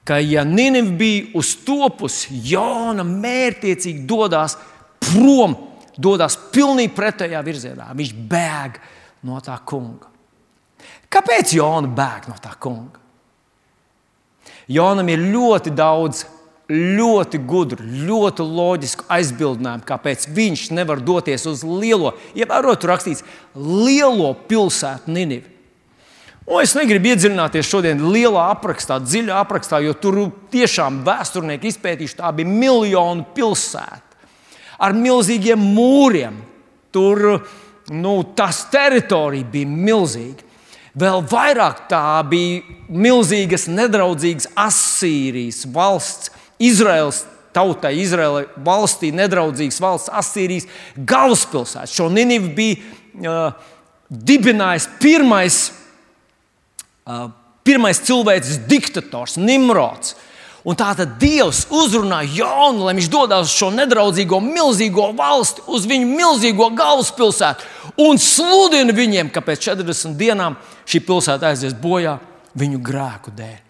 ka, 0.04 0.18
ja 0.20 0.44
Ninive 0.44 0.96
bija 0.98 1.30
uz 1.38 1.54
topus, 1.66 2.24
Jona 2.30 3.04
mērķiecīgi 3.08 4.04
dodas 4.08 4.58
prom, 5.02 5.56
dodas 5.96 6.36
pilnīgi 6.52 6.92
pretējā 6.96 7.40
virzienā. 7.44 7.92
Viņš 7.96 8.12
bēg 8.30 8.78
no 9.24 9.40
tā 9.44 9.56
kunga. 9.66 10.10
Kāpēc 11.12 11.54
Jona 11.56 11.88
bēg 11.88 12.28
no 12.28 12.36
tā 12.42 12.52
kunga? 12.60 13.00
Jonam 14.68 15.08
ir 15.12 15.20
ļoti 15.32 15.72
daudz 15.76 16.24
ļoti 16.70 17.40
gudru, 17.44 17.84
ļoti 18.08 18.44
loģisku 18.48 19.04
aizbildinājumu, 19.12 19.84
kāpēc 19.84 20.28
viņš 20.32 20.70
nevar 20.72 21.02
doties 21.04 21.44
uz 21.50 21.64
lielo, 21.66 22.14
ievērot, 22.32 22.80
tur 22.80 22.94
rakstīts, 22.94 23.24
lielo 23.54 24.30
pilsētu 24.48 25.12
Ninivi. 25.12 25.50
Un 26.44 26.60
es 26.60 26.74
negribu 26.76 27.08
iedziļināties 27.08 27.68
šodien 27.70 28.02
lielā 28.12 28.50
aprakstā, 28.52 28.98
dziļā 29.00 29.38
aprakstā, 29.40 29.80
jo 29.80 29.94
tur 29.96 30.18
tiešām 30.52 31.00
vēsturnieki 31.06 31.70
izpētījuši, 31.72 32.18
tā 32.18 32.32
bija 32.36 32.50
miljonu 32.50 33.24
pilsēta 33.36 34.02
ar 34.84 34.96
milzīgiem 34.96 35.60
mūriem. 35.74 36.36
Tur 36.92 37.40
nu, 37.90 38.16
tas 38.36 38.66
teritorija 38.72 39.48
bija 39.50 39.70
milzīga. 39.70 40.44
Vēl 40.94 41.24
vairāk 41.26 41.86
tā 41.90 42.20
bija 42.28 42.60
milzīgas, 42.92 43.64
nedraudzīgas 43.66 44.46
Asīrijas 44.54 45.64
valsts, 45.74 46.30
Izraels 46.62 47.24
tautai, 47.54 47.96
Izraēlai 48.02 48.44
valstī, 48.66 49.10
nedraudzīgas 49.14 49.80
valsts, 49.82 50.12
Asīrijas 50.12 50.68
galvaspilsēta. 50.94 51.90
Šo 51.90 52.06
Ninivu 52.12 52.52
bija 52.54 52.76
uh, 52.78 53.72
dibinājis 54.10 54.86
pirmais, 55.02 55.58
pirmais 57.64 58.00
cilvēks 58.04 58.62
diktators, 58.68 59.38
Nimrods. 59.40 60.14
Un 60.64 60.78
tā 60.80 60.94
tad 60.96 61.18
Dievs 61.20 61.66
uzrunā 61.68 62.22
Jonu, 62.24 62.86
lai 62.86 62.94
viņš 62.96 63.08
dodas 63.12 63.50
uz 63.50 63.56
šo 63.58 63.68
nedraudzīgo, 63.74 64.38
milzīgo 64.40 65.10
valsti, 65.16 65.60
uz 65.68 65.84
viņu 65.88 66.08
milzīgo 66.08 66.70
galvaspilsētu 66.72 68.00
un 68.00 68.16
sludina 68.20 68.94
viņiem, 68.96 69.28
ka 69.28 69.44
pēc 69.44 69.68
40 69.68 70.16
dienām 70.16 70.56
šī 70.88 71.02
pilsēta 71.04 71.50
aizies 71.50 71.76
bojā 71.76 72.16
viņu 72.56 72.80
grēku 72.80 73.34
dēļ. 73.36 73.60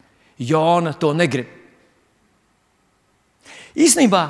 Jona 0.47 0.95
to 0.95 1.11
negrib. 1.19 1.51
Īsnībā, 3.75 4.23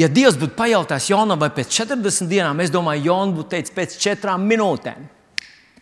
ja 0.00 0.08
Dievs 0.08 0.38
būtu 0.40 0.56
pajautājis 0.56 1.10
Jonam, 1.12 1.40
vai 1.40 1.50
pēc 1.52 1.68
40 1.82 2.32
dienām, 2.32 2.64
es 2.64 2.72
domāju, 2.72 3.10
Jona 3.10 3.36
būtu 3.36 3.52
teicis 3.52 3.76
pēc 3.76 3.96
4 4.00 4.38
minūtēm. 4.40 5.04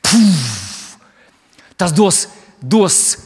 Puf! 0.02 0.98
Tas 1.78 1.94
dos, 1.94 2.24
dos 2.70 3.16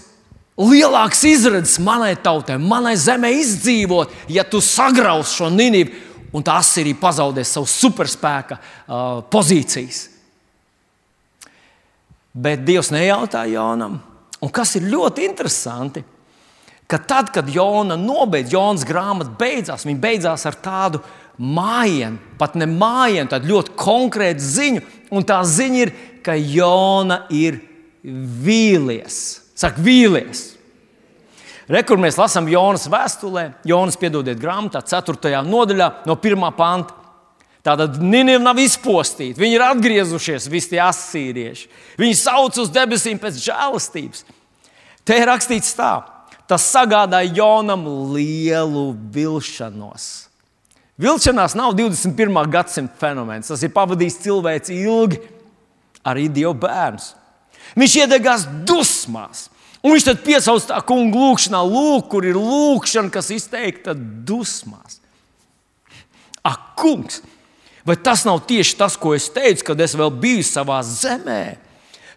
lielāks 0.58 1.22
izredzes 1.28 1.78
manai 1.82 2.16
tautai, 2.18 2.58
manai 2.58 2.96
zemē 2.98 3.30
izdzīvot, 3.38 4.14
ja 4.34 4.44
tu 4.44 4.60
sagraus 4.64 5.36
šo 5.38 5.50
nīnību, 5.54 6.04
un 6.34 6.44
tā 6.44 6.58
Asīrija 6.60 6.98
pazaudēs 7.00 7.54
savu 7.54 7.68
superspēka 7.70 8.58
uh, 8.58 9.20
pozīcijas. 9.30 10.08
Bet 12.38 12.66
Dievs 12.66 12.92
nejautāja 12.94 13.54
Jonam, 13.54 13.96
un 14.44 14.52
kas 14.54 14.76
ir 14.78 14.90
ļoti 14.90 15.24
interesanti, 15.26 16.02
ka 16.88 16.98
tad, 16.98 17.32
kad 17.34 17.48
Jona 17.52 17.96
nobeidz, 18.00 18.52
Jonas 18.52 18.84
grāmata 18.88 19.32
beidzās, 19.38 19.86
viņa 19.86 20.02
beidzās 20.02 20.46
ar 20.48 20.58
tādu 20.62 21.00
mājienu, 21.38 22.18
pat 22.38 22.56
ne 22.58 22.66
mājienu, 22.70 23.28
tādu 23.30 23.52
ļoti 23.52 23.74
konkrētu 23.78 24.44
ziņu. 24.44 24.84
Un 25.14 25.24
tā 25.24 25.40
ziņa 25.46 25.82
ir, 25.84 25.92
ka 26.24 26.34
Jona 26.36 27.22
ir 27.32 27.60
vīlies. 28.44 29.18
Saka, 29.58 29.82
vīlies. 29.82 30.44
Re, 31.68 31.82
kur 31.84 32.00
mēs 32.00 32.16
lasām 32.16 32.48
Jonas 32.48 32.86
vēstulē, 32.88 33.50
Jonas 33.68 33.98
piedodiet 34.00 34.38
grāmatā, 34.40 34.80
4. 34.80 35.42
nodaļā, 35.44 35.90
no 36.08 36.16
1. 36.16 36.46
panta. 36.56 36.94
Tātad 37.66 37.98
Nīderlandē 38.00 38.46
nav 38.46 38.60
izpostīta. 38.62 39.40
Viņi 39.42 39.58
ir 39.58 39.64
atgriezušies, 39.66 40.46
visi 40.48 40.70
tie 40.72 40.78
asīrieši. 40.80 41.66
Viņi 42.00 42.16
sauc 42.16 42.56
uz 42.62 42.70
debesīm 42.72 43.18
pēc 43.20 43.42
žēlastības. 43.44 44.24
Te 45.04 45.18
ir 45.18 45.28
rakstīts 45.28 45.74
tā, 45.76 45.92
tas 46.48 46.64
sagādāja 46.72 47.34
Jonam 47.36 47.84
lielu 48.14 48.86
vilšanos. 49.12 50.08
Vilšanās 50.98 51.54
nav 51.58 51.76
21. 51.78 52.40
gadsimta 52.50 52.96
fenomens. 52.98 53.50
Tas 53.52 53.62
ir 53.62 53.74
pavadījis 53.74 54.18
cilvēks 54.24 54.72
ilgi, 54.74 55.20
arī 56.08 56.26
Dieva 56.32 56.56
bērns. 56.56 57.12
Viņš 57.76 57.96
iedegās 58.04 58.46
dusmās. 58.68 59.48
Un 59.82 59.94
viņš 59.94 60.06
tad 60.08 60.22
piesauc 60.24 60.64
tā 60.66 60.80
kungu 60.86 61.20
lūgšanā, 61.20 61.60
lūk, 61.62 62.08
kur 62.10 62.26
ir 62.26 62.38
lūgšana, 62.38 63.12
kas 63.14 63.30
izteikta 63.34 63.94
dusmās. 63.94 64.98
Ak, 66.46 66.74
kungs, 66.78 67.20
vai 67.86 67.96
tas 68.00 68.24
nav 68.26 68.42
tieši 68.48 68.76
tas, 68.78 68.96
ko 68.98 69.14
es 69.14 69.28
teicu, 69.30 69.70
kad 69.70 69.80
es 69.84 69.94
vēl 69.98 70.10
biju 70.10 70.44
savā 70.46 70.80
zemē? 70.86 71.58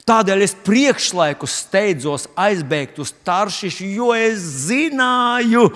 Tādēļ 0.09 0.41
es 0.43 0.55
priekšlaiku 0.65 1.45
steidzos 1.45 2.25
aizbēgt 2.39 2.97
uz 3.03 3.13
Taršišu, 3.25 3.89
jo 3.93 4.09
es 4.17 4.41
zināju, 4.65 5.67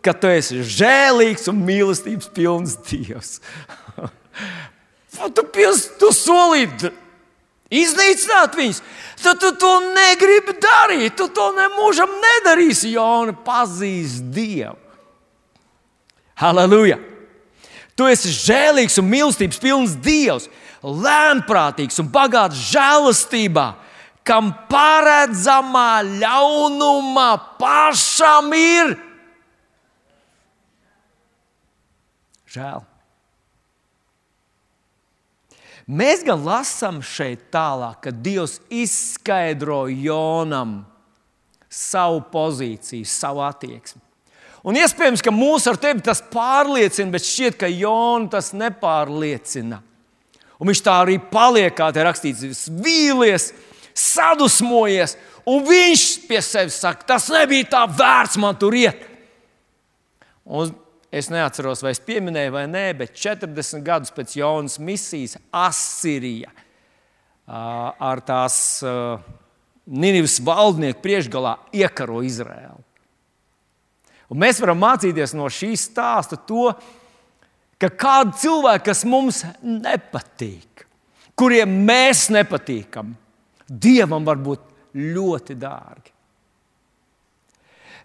ka 0.00 0.14
tu 0.16 0.30
esi 0.32 0.62
žēlīgs 0.64 1.50
un 1.52 1.60
mīlestības 1.66 2.30
pilns 2.32 2.78
Dievs. 2.88 3.36
tu, 5.36 5.44
pils, 5.52 5.84
tu 6.00 6.12
solīji 6.14 6.92
iznīcināt 7.72 8.56
viņus, 8.58 8.82
tad 9.22 9.40
tu 9.42 9.52
to 9.58 9.72
negribi 9.94 10.54
darīt. 10.62 11.16
Tu 11.18 11.28
to 11.34 11.50
nemūžam 11.56 12.12
nedarīsi, 12.22 12.92
jo 12.94 13.32
pazīsti 13.46 14.30
Dievu. 14.36 14.76
Halleluja! 16.36 16.98
Tu 17.96 18.04
esi 18.12 18.28
žēlīgs 18.28 18.98
un 19.00 19.08
mīlestības 19.08 19.60
pilns 19.62 19.94
Dievs 20.04 20.50
lēnprātīgs 20.84 21.96
un 22.02 22.10
bagāts 22.12 22.60
žēlastībā, 22.68 23.70
kam 24.26 24.50
paredzamā 24.68 26.02
ļaunuma 26.04 27.30
pašam 27.56 28.52
ir 28.58 28.92
žēl. 32.52 32.84
Mēs 35.86 36.24
gan 36.26 36.42
lasām 36.42 36.98
šeit 37.04 37.46
tālāk, 37.54 38.00
ka 38.02 38.10
Dievs 38.10 38.58
izskaidro 38.74 39.84
Jonam 39.86 40.80
savu 41.70 42.24
pozīciju, 42.32 43.06
savu 43.06 43.44
attieksmi. 43.46 44.02
Un 44.66 44.74
iespējams, 44.80 45.22
ka 45.22 45.30
mūs 45.30 45.68
ar 45.70 45.78
tevi 45.78 46.02
tas 46.02 46.18
pārliecina, 46.32 47.12
bet 47.14 47.22
šķiet, 47.22 47.58
ka 47.60 47.70
Jonu 47.70 48.26
tas 48.32 48.50
nepārliecina. 48.56 49.78
Un 50.58 50.70
viņš 50.72 50.82
tā 50.82 50.96
arī 51.04 51.20
paliek, 51.30 51.70
kā 51.76 51.92
te 51.94 52.02
rakstīts, 52.02 52.64
vīlies, 52.82 53.52
sadusmojies. 53.94 55.14
Un 55.46 55.62
viņš 55.68 56.06
pie 56.26 56.40
sevis 56.42 56.80
saka, 56.82 57.06
tas 57.14 57.28
nebija 57.30 57.68
tā 57.76 57.84
vērts 57.86 58.40
man 58.42 58.58
tur 58.58 58.74
iet. 58.74 59.06
Un 60.42 60.72
es 61.10 61.30
neatceros, 61.32 61.82
vai 61.84 61.92
es 61.94 62.02
pieminēju 62.02 62.54
vai 62.54 62.64
nē, 62.70 62.86
bet 62.98 63.14
40 63.16 63.84
gadus 63.86 64.14
pēc 64.14 64.36
Jonas 64.38 64.78
misijas 64.82 65.36
Asīrija 65.54 66.52
ar 67.46 68.22
tās 68.26 68.58
Nīnivas 69.86 70.40
valdnieku 70.42 70.98
priekšgalā 71.04 71.52
iekaro 71.78 72.18
Izraēlu. 72.26 72.82
Un 74.26 74.40
mēs 74.42 74.58
varam 74.58 74.80
mācīties 74.82 75.36
no 75.38 75.46
šīs 75.52 75.84
stāsta 75.92 76.38
to, 76.48 76.72
ka 77.78 77.92
kādi 77.94 78.34
cilvēki, 78.42 78.84
kas 78.88 79.04
mums 79.06 79.44
nepatīk, 79.62 80.82
kuriem 81.38 81.78
mēs 81.86 82.26
nepatīkam, 82.34 83.14
Dievam 83.66 84.22
var 84.26 84.38
būt 84.38 84.62
ļoti 84.94 85.56
dārgi. 85.58 86.15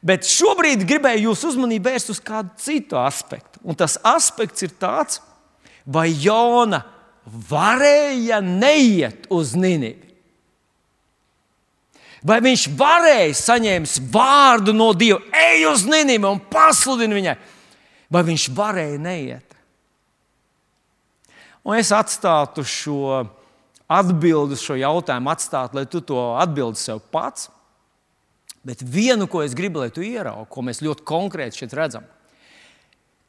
Bet 0.01 0.25
šobrīd 0.25 0.85
gribēju 0.89 1.29
jūsu 1.29 1.51
uzmanību 1.51 1.91
vērst 1.91 2.09
uz 2.13 2.21
kādu 2.25 2.55
citu 2.61 2.97
aspektu. 2.97 3.61
Un 3.61 3.77
tas 3.77 3.99
aspekts 4.01 4.65
ir 4.65 4.73
tāds, 4.81 5.19
vai 5.85 6.09
Jona 6.09 6.81
varēja 7.25 8.39
neiet 8.41 9.27
uz 9.29 9.53
Nīnivi. 9.53 10.09
Vai 12.25 12.37
viņš 12.41 12.67
varēja 12.77 13.37
saņemt 13.37 14.09
vārdu 14.13 14.73
no 14.77 14.91
Dieva, 14.93 15.21
ej 15.33 15.65
uz 15.71 15.85
Nīnu 15.89 16.19
un 16.29 16.41
pasludini 16.51 17.17
viņai, 17.17 17.37
vai 18.13 18.25
viņš 18.25 18.49
varēja 18.57 18.99
neiet? 19.01 19.47
Un 21.61 21.77
es 21.77 21.89
atstātu 21.93 22.65
šo 22.65 23.23
atbildi 23.91 24.57
šo 24.57 24.77
jautājumu, 24.79 25.31
atstātu, 25.33 25.77
lai 25.77 25.85
tu 25.89 26.01
to 26.05 26.19
atbildi 26.39 26.79
sev 26.79 27.01
pats. 27.13 27.49
Bet 28.67 28.83
vienu, 28.85 29.25
ko 29.25 29.41
es 29.41 29.55
gribu, 29.57 29.81
lai 29.81 29.89
tu 29.93 30.03
ieraugi, 30.05 30.49
ko 30.51 30.61
mēs 30.65 30.83
ļoti 30.85 31.05
konkrēti 31.07 31.63
šeit 31.63 31.71
redzam, 31.73 32.03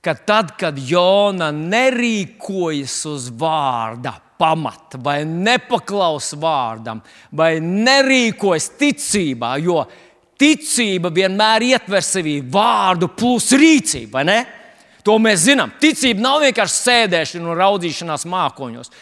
ka 0.04 0.12
tad, 0.28 0.52
kad 0.60 0.76
Jona 0.76 1.48
nerīkojas 1.54 2.96
uz 3.08 3.30
vārda 3.40 4.12
pamata, 4.42 4.98
vai 5.00 5.22
nepaklausa 5.24 6.36
vārdam, 6.42 7.00
vai 7.32 7.54
nerīkojas 7.62 8.72
ticībā, 8.80 9.54
jo 9.62 9.84
ticība 10.42 11.12
vienmēr 11.14 11.68
ietver 11.70 12.04
sevī 12.04 12.40
vārdu 12.42 13.08
plus 13.14 13.52
rīcību, 13.54 14.10
vai 14.12 14.26
ne? 14.28 14.40
To 15.06 15.16
mēs 15.18 15.46
zinām. 15.46 15.72
Ticība 15.82 16.22
nav 16.22 16.42
vienkārši 16.44 16.78
sēdēšana 16.78 17.48
un 17.48 17.58
raudzīšanās 17.58 18.26
mākoņos. 18.30 18.92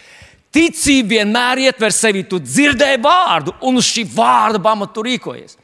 Ticība 0.53 1.17
vienmēr 1.17 1.65
ietver 1.67 1.93
sevi, 1.95 2.25
tu 2.29 2.41
dzirdēji 2.43 3.01
vārdu, 3.05 3.55
un 3.69 3.81
uz 3.81 3.89
šī 3.89 4.07
vārda 4.15 4.61
pamatu 4.63 5.05
rīkojies. 5.07 5.60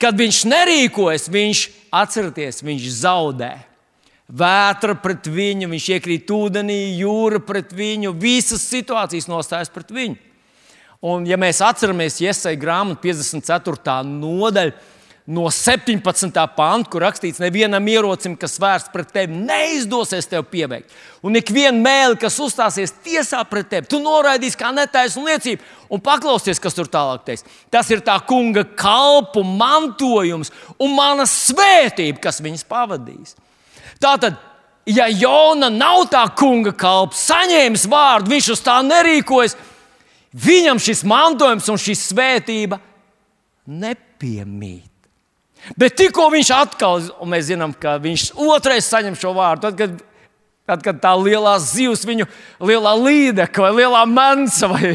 Kad 0.00 0.16
viņš 0.16 0.44
nerīkojas, 0.48 1.28
viņš 1.28 1.64
atcerieties, 1.92 2.62
viņš 2.64 2.86
zaudē. 3.02 3.50
Vētra 4.30 4.94
pret 4.94 5.26
viņu, 5.26 5.68
viņš 5.72 5.86
iekrīt 5.96 6.30
ūdenī, 6.30 6.78
jūra 7.00 7.40
pret 7.42 7.74
viņu, 7.74 8.14
visas 8.16 8.62
situācijas 8.70 9.26
nostājas 9.28 9.72
pret 9.74 9.90
viņu. 9.90 10.16
Un, 11.00 11.24
ja 11.26 11.38
mēs 11.40 11.62
atceramies 11.64 12.20
Iesai 12.20 12.54
grāmatu 12.60 13.00
54. 13.02 14.02
nodaļu, 14.06 14.74
no 15.26 15.50
17. 15.52 16.32
panta, 16.56 16.90
kur 16.90 17.04
rakstīts, 17.04 17.40
nevienam 17.42 17.86
ierocim, 17.88 18.34
kas 18.38 18.56
vērsts 18.60 18.90
pret 18.92 19.12
tevi, 19.14 19.36
neizdosies 19.36 20.26
tev 20.30 20.46
pieveikt. 20.50 20.90
Un 21.22 21.36
ik 21.38 21.52
viena 21.54 21.76
mēlī, 21.76 22.16
kas 22.22 22.38
uzstāsies 22.40 22.94
tiesā 23.04 23.42
pret 23.48 23.68
tevi, 23.70 23.88
tu 23.90 24.00
noraidīsi 24.02 24.58
kā 24.58 24.72
netaisnu 24.74 25.26
liecību 25.28 25.92
un 25.92 26.02
paklausies, 26.04 26.60
kas 26.62 26.76
tur 26.76 26.88
tālāk 26.90 27.26
teiks. 27.28 27.46
Tas 27.70 27.90
ir 27.92 28.02
tā 28.06 28.16
kunga 28.26 28.64
kalpu 28.64 29.44
mantojums 29.46 30.52
un 30.80 30.96
mana 30.96 31.28
svētība, 31.28 32.18
kas 32.26 32.42
viņus 32.42 32.66
pavadīs. 32.70 33.36
Tātad, 34.00 34.38
ja 34.88 35.06
Jona 35.12 35.68
nav 35.70 36.08
tā 36.10 36.24
kunga 36.34 36.72
kalps, 36.72 37.26
saņēmis 37.28 37.86
vārdu, 37.92 38.32
viņš 38.32 38.52
uz 38.56 38.64
tā 38.64 38.80
nerīkojas, 38.86 39.58
viņam 40.32 40.80
šis 40.82 41.04
mantojums 41.04 41.68
un 41.70 41.78
šī 41.80 41.98
svētība 41.98 42.80
nepiemīt. 43.68 44.89
Bet 45.78 45.96
tikko 46.00 46.28
viņš 46.32 46.52
atkal, 46.56 47.02
un 47.20 47.32
mēs 47.32 47.50
zinām, 47.50 47.74
ka 47.76 47.98
viņš 48.02 48.30
otrais 48.40 48.88
saņem 48.90 49.18
šo 49.18 49.34
vārdu, 49.36 49.68
tad, 49.68 49.76
kad, 49.78 49.98
tad, 50.70 50.84
kad 50.86 51.02
tā 51.02 51.12
lielā 51.18 51.56
zivs, 51.62 52.06
viņu 52.08 52.26
lielā 52.64 52.94
līdeka 52.98 53.66
vai 53.66 53.74
lielā 53.82 54.04
mansa, 54.08 54.70
vai 54.72 54.94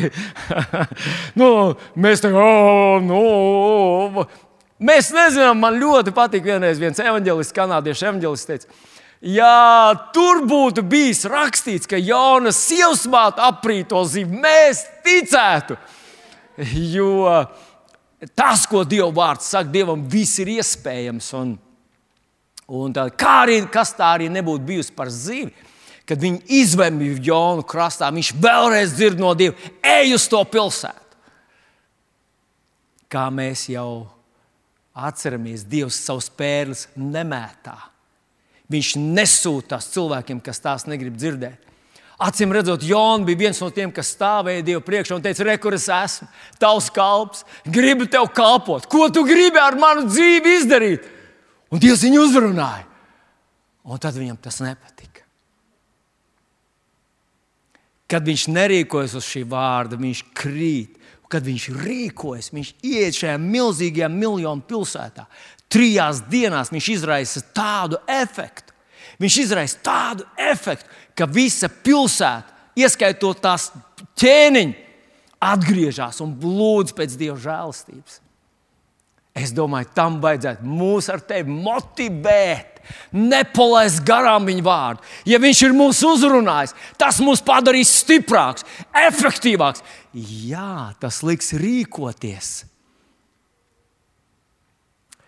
nu, 1.40 1.50
mēs 1.96 2.26
kā, 2.26 2.34
oh, 2.34 2.98
nu, 3.06 4.26
mēs 4.80 5.14
nezinām, 5.16 5.62
man 5.62 5.80
ļoti 5.80 6.16
patīk 6.16 6.50
vienreiz 6.50 6.82
viens 6.82 7.00
evanģēlists, 7.04 7.56
kanādiešu 7.56 8.10
evanģēlists 8.10 8.52
teica, 8.52 8.84
Ja 9.26 9.96
tur 10.14 10.44
būtu 10.46 10.84
bijis 10.86 11.24
rakstīts, 11.26 11.88
ka 11.90 11.98
Jonas 11.98 12.60
sievsmāte 12.68 13.42
aprīto 13.42 14.04
zivu, 14.06 14.38
mēs 14.44 14.84
ticētu. 15.06 15.80
Jo 16.94 17.32
tas, 18.34 18.66
ko 18.70 18.84
Dieva 18.88 19.12
vārds 19.14 19.50
saka, 19.52 19.70
Dievam 19.72 20.04
viss 20.10 20.40
ir 20.42 20.54
iespējams. 20.56 21.30
Un, 21.40 21.54
un 22.68 22.96
tā, 22.96 23.08
kā 23.14 23.38
arī 23.46 23.60
kas 23.72 23.94
tā 23.98 24.14
arī 24.16 24.30
nebūtu 24.34 24.66
bijusi 24.66 24.96
par 24.96 25.12
zivi, 25.14 25.52
kad 26.06 26.22
viņi 26.22 26.44
izvēlējās 26.62 27.24
Jonu 27.26 27.66
krastā, 27.68 28.12
viņš 28.14 28.34
vēlreiz 28.42 28.94
dzird 28.96 29.22
no 29.22 29.34
Dieva, 29.38 29.58
ej 29.84 30.16
uz 30.18 30.28
to 30.32 30.42
pilsētu. 30.50 31.02
Kā 33.12 33.28
mēs 33.34 33.68
jau 33.72 34.08
atceramies, 34.96 35.66
Dievs 35.68 35.98
savus 36.08 36.30
pērles 36.32 36.88
nemētā. 36.96 37.76
Viņš 38.72 38.96
nesūtās 38.98 39.92
cilvēkiem, 39.94 40.40
kas 40.42 40.62
tās 40.64 40.88
negrib 40.90 41.18
dzirdēt. 41.20 41.62
Acīm 42.16 42.54
redzot, 42.56 42.84
Jona 42.88 43.26
bija 43.28 43.42
viens 43.44 43.58
no 43.60 43.68
tiem, 43.76 43.92
kas 43.92 44.14
stāvēja 44.16 44.64
Dieva 44.64 44.82
priekšā 44.84 45.18
un 45.18 45.24
teica, 45.24 45.44
re, 45.44 45.58
kur 45.60 45.76
es 45.76 45.90
esmu, 45.92 46.30
tavs 46.62 46.88
kalps, 46.96 47.44
gribu 47.68 48.08
tev 48.08 48.30
kalpot. 48.32 48.88
Ko 48.88 49.10
tu 49.12 49.26
gribi 49.28 49.60
ar 49.60 49.76
manu 49.80 50.06
dzīvi 50.08 50.54
izdarīt? 50.62 51.10
Un 51.76 51.82
Dievs 51.84 52.06
viņu 52.08 52.22
uzrunāja. 52.24 52.86
Un 53.86 54.00
tad 54.02 54.16
viņam 54.16 54.38
tas 54.42 54.62
nepatika. 54.64 55.26
Kad 58.10 58.24
viņš 58.26 58.46
nerīkojas 58.54 59.16
uz 59.18 59.28
šī 59.28 59.44
vārda, 59.50 60.00
viņš 60.00 60.22
krīt. 60.38 61.02
Kad 61.28 61.44
viņš 61.44 61.66
rīkojas, 61.82 62.52
viņš 62.54 62.70
iet 62.86 63.18
šajā 63.18 63.36
milzīgajā 63.42 64.08
miljonu 64.14 64.64
pilsētā. 64.70 65.26
Trijās 65.74 66.22
dienās 66.30 66.70
viņš 66.72 66.90
izraisa 66.94 67.42
tādu 67.58 68.00
efektu. 68.08 68.72
Viņš 69.22 69.38
izraisa 69.42 69.80
tādu 69.84 70.26
efektu, 70.38 70.88
ka 71.16 71.28
visa 71.30 71.70
pilsēta, 71.70 72.54
ieskaitot 72.76 73.40
tās 73.44 73.70
ķēniņu, 74.20 74.76
atgriežas 75.46 76.22
un 76.24 76.36
lūdz 76.42 76.96
pēc 76.96 77.18
Dieva 77.20 77.38
žēlastības. 77.40 78.22
Es 79.36 79.52
domāju, 79.52 79.90
tam 79.92 80.22
vajadzētu 80.24 80.64
mūs 80.64 81.10
ar 81.12 81.20
tevi 81.28 81.52
motivēt. 81.52 82.80
Nepalaist 83.12 84.04
garām 84.06 84.46
viņa 84.48 84.64
vārdu. 84.64 85.04
Ja 85.28 85.40
viņš 85.42 85.64
ir 85.66 85.74
mūs 85.76 86.00
uzrunājis, 86.08 86.76
tas 87.02 87.20
mūs 87.20 87.42
padarīs 87.44 87.92
stiprāks, 88.04 88.64
efektīvāks. 88.96 89.84
Jā, 90.14 90.94
tas 91.02 91.20
liks 91.26 91.52
rīkoties. 91.60 92.54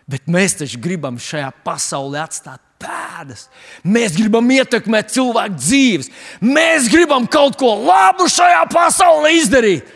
Bet 0.08 0.30
mēs 0.32 0.56
taču 0.62 0.80
gribam 0.80 1.17
šajā 1.19 1.50
pasaulē 1.65 2.21
atstāt 2.23 2.63
pēdas. 2.81 3.47
Mēs 3.85 4.17
gribam 4.17 4.49
ietekmēt 4.53 5.13
cilvēku 5.15 5.59
dzīves. 5.59 6.11
Mēs 6.45 6.89
gribam 6.91 7.27
kaut 7.29 7.57
ko 7.59 7.73
labu 7.81 8.29
šajā 8.31 8.65
pasaulē 8.73 9.33
izdarīt. 9.37 9.95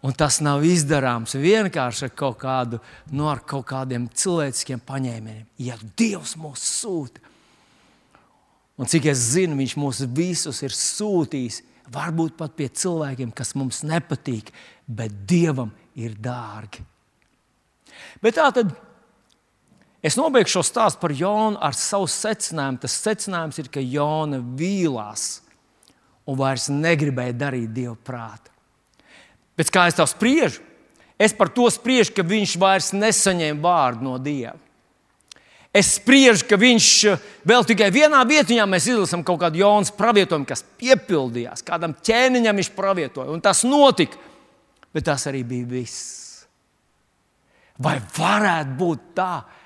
Un 0.00 0.14
tas 0.16 0.38
nav 0.40 0.62
izdarāms 0.64 1.34
vienkārši 1.36 2.06
ar 2.06 2.12
kaut, 2.16 2.38
kādu, 2.40 2.78
nu, 3.12 3.26
ar 3.28 3.42
kaut 3.44 3.66
kādiem 3.68 4.06
cilvēciskiem 4.08 4.80
paņēmieniem. 4.88 5.44
Ja 5.60 5.76
Dievs 6.00 6.38
mūs 6.40 6.62
sūta, 6.80 7.20
un 8.80 8.88
cik 8.88 9.10
es 9.12 9.26
zinu, 9.34 9.58
Viņš 9.60 9.74
mūs 9.76 10.00
visus 10.16 10.62
ir 10.64 10.72
sūtījis, 10.72 11.60
varbūt 11.92 12.38
pat 12.38 12.56
pie 12.56 12.70
cilvēkiem, 12.72 13.34
kas 13.36 13.52
mums 13.58 13.82
nepatīk, 13.84 14.48
bet 14.88 15.12
Dievam 15.28 15.74
ir 16.00 16.16
dārgi. 16.16 16.86
Bet 18.24 18.38
tā 18.40 18.48
tad 18.56 18.72
es 20.02 20.16
nobeigšu 20.16 20.58
šo 20.58 20.64
stāstu 20.66 21.02
par 21.02 21.14
Jonu 21.16 21.58
ar 21.60 21.76
savu 21.76 22.08
secinājumu. 22.10 22.80
Tas 22.82 22.96
secinājums 23.04 23.60
ir, 23.60 23.68
ka 23.72 23.82
Jona 23.84 24.40
vīlās 24.40 25.42
un 26.28 26.38
vairs 26.38 26.68
negribēja 26.72 27.36
darīt 27.36 27.74
Dieva 27.74 27.96
prātu. 27.96 28.50
Pēc 29.58 29.72
kā 29.74 29.86
es 29.90 29.98
tā 29.98 30.06
spriežu, 30.08 30.62
es 31.20 31.34
par 31.36 31.50
to 31.52 31.66
spriežu, 31.72 32.14
ka 32.16 32.24
viņš 32.24 32.56
vairs 32.60 32.92
nesaņēma 32.96 33.60
vārdu 33.60 34.06
no 34.06 34.16
Dieva. 34.22 34.56
Es 35.70 35.92
spriežu, 36.00 36.48
ka 36.50 36.56
viņš 36.58 36.86
eh, 37.06 37.28
vēl 37.46 37.66
tikai 37.68 37.92
vienā 37.94 38.24
vietā, 38.26 38.64
mēs 38.66 38.88
izlasām 38.90 39.22
kaut 39.26 39.38
kādu 39.44 39.60
Jonas 39.60 39.92
pravietojumu, 39.94 40.48
kas 40.48 40.64
piepildījās, 40.80 41.62
kādam 41.66 41.94
ķēniņam 41.94 42.58
viņš 42.58 42.70
pravietoja, 42.74 43.30
un 43.30 43.42
tas 43.44 43.62
notika. 43.68 44.18
Bet 44.90 45.06
tas 45.06 45.28
arī 45.30 45.44
bija 45.46 45.68
viss. 45.70 46.16
Vai 47.78 48.00
varētu 48.16 48.74
būt 48.80 49.04
tā, 49.14 49.34
ka 49.46 49.59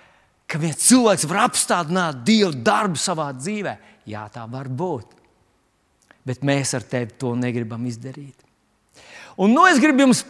viens 0.61 0.87
cilvēks 0.87 1.27
var 1.31 1.45
apstādināt 1.49 2.23
Dieva 2.27 2.53
darbu 2.55 3.01
savā 3.01 3.31
dzīvē? 3.37 3.75
Jā, 4.11 4.27
tā 4.33 4.45
var 4.51 4.69
būt. 4.69 5.13
Bet 6.25 6.45
mēs 6.47 6.75
ar 6.77 6.85
tevi 6.89 7.15
to 7.21 7.35
negribam 7.37 7.85
izdarīt. 7.89 8.37
Un 9.41 9.53
nu 9.53 9.65
es 9.67 9.81
gribu 9.83 10.07
jums 10.07 10.23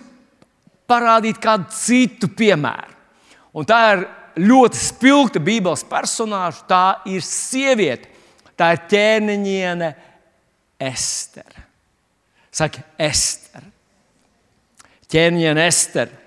parādīt 0.91 1.39
kādu 1.43 1.69
citu 1.75 2.31
piemēru. 2.35 2.95
Un 3.55 3.67
tā 3.69 3.81
ir 3.93 4.05
ļoti 4.41 4.81
spilgta 4.81 5.43
Bībeles 5.43 5.85
personāža. 5.87 6.65
Tā 6.69 6.85
ir 7.11 7.23
sieviete, 7.25 8.11
tā 8.59 8.73
ir 8.75 8.83
ķēniņiene 8.91 9.93
Estere. 10.85 11.65
Saka, 12.55 12.83
Estere. 12.99 13.71
Ķēniņiene 15.11 15.67
Estere. 15.69 16.23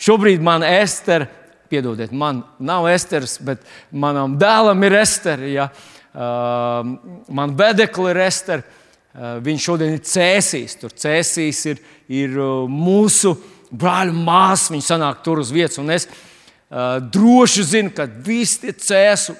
Šobrīd 0.00 0.44
man 0.44 0.64
Estere, 0.64 1.28
piedodiet, 1.70 2.12
man 2.12 2.42
nav 2.58 2.88
Esteres, 2.90 3.38
bet 3.42 3.62
manam 3.90 4.36
dēlam 4.40 4.86
ir 4.86 4.98
Estere. 5.00 5.50
Ja? 5.54 5.68
Uh, 6.10 6.96
man 7.30 7.54
bedekli 7.56 8.10
ir 8.12 8.22
Estere. 8.26 8.78
Uh, 9.10 9.38
viņš 9.42 9.66
šodien 9.66 9.96
ir 9.96 10.02
cēsīs. 10.06 10.76
Tur 10.78 10.94
cēsīs 10.94 11.64
ir, 11.72 11.80
ir 12.10 12.36
uh, 12.38 12.66
mūsu 12.70 13.34
brāļa 13.70 14.14
māsa, 14.14 14.70
viņi 14.74 14.86
sanāk 14.86 15.22
tur 15.26 15.42
uz 15.42 15.50
vietas. 15.54 15.80
Un 15.82 15.90
es 15.94 16.06
uh, 16.06 16.98
droši 17.02 17.66
zinu, 17.72 17.94
ka 17.94 18.06
visi 18.06 18.64
tie 18.64 18.74
cēsu 18.86 19.34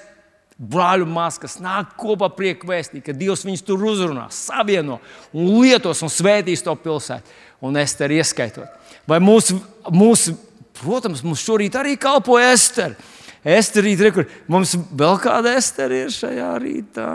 brāļu 0.61 1.07
māsas, 1.09 1.39
kas 1.41 1.57
nāk 1.63 1.95
kopā 1.99 2.29
priekšā 2.35 2.69
vēstīt, 2.69 3.03
ka 3.05 3.15
Dievs 3.17 3.45
viņus 3.47 3.63
tur 3.65 3.81
uzrunās, 3.89 4.43
savieno 4.49 4.99
un 5.33 5.47
lietos 5.63 6.03
un 6.05 6.11
svētīs 6.13 6.61
to 6.65 6.75
pilsētu. 6.77 7.39
Un 7.61 7.77
es 7.77 7.93
te 7.93 8.07
ieskaitot. 8.09 8.69
Vai 9.09 9.19
mūsu, 9.21 9.59
mūsu, 9.93 10.33
protams, 10.81 11.23
mums 11.25 11.43
šorīt 11.45 11.77
arī 11.79 11.95
kalpo 12.01 12.39
Ester. 12.41 12.95
Ester 13.41 13.85
rīt, 13.85 14.01
re, 14.03 14.11
kur 14.13 14.27
mums 14.51 14.75
vēl 14.75 15.17
kāda 15.21 15.55
Ester 15.57 15.93
ir 15.95 16.11
šajā 16.13 16.51
rītā. 16.61 17.11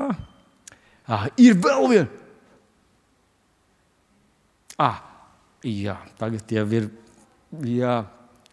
Ah, 1.06 1.28
ir 1.38 1.54
vēl 1.62 1.90
viena. 1.92 2.08
Ah, 4.76 4.98
jā, 5.64 5.96
tagad 6.20 6.50
jau 6.52 6.66
ir, 6.76 6.90
jā, 7.64 7.96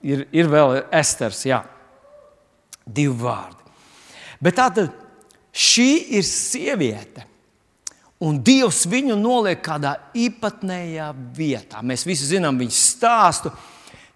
ir, 0.06 0.24
ir 0.32 0.50
vēl 0.52 0.78
Esters, 0.94 1.42
jā, 1.50 1.60
divi 2.86 3.16
vārdi. 3.20 3.60
Bet 4.44 4.56
tātad 4.60 4.94
šī 5.52 5.90
ir 6.20 6.26
sieviete. 6.28 7.28
Un 8.24 8.38
Dievs 8.40 8.86
viņu 8.88 9.18
noliek 9.20 9.60
kādā 9.60 9.98
īpatnējā 10.16 11.10
vietā. 11.36 11.82
Mēs 11.84 12.06
visi 12.08 12.30
zinām 12.30 12.56
viņas 12.62 12.80
stāstu. 12.94 13.52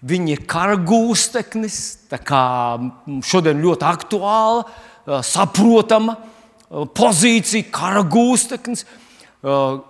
Viņa 0.05 0.29
ir 0.29 0.43
kara 0.45 0.75
gūsteknis, 0.77 1.77
kā 2.21 2.41
šodien 3.25 3.63
ļoti 3.63 3.85
aktuāla, 3.87 4.67
saprotama 5.25 6.13
pozīcija, 6.69 7.65
kara 7.73 8.03
gūsteknis. 8.05 8.85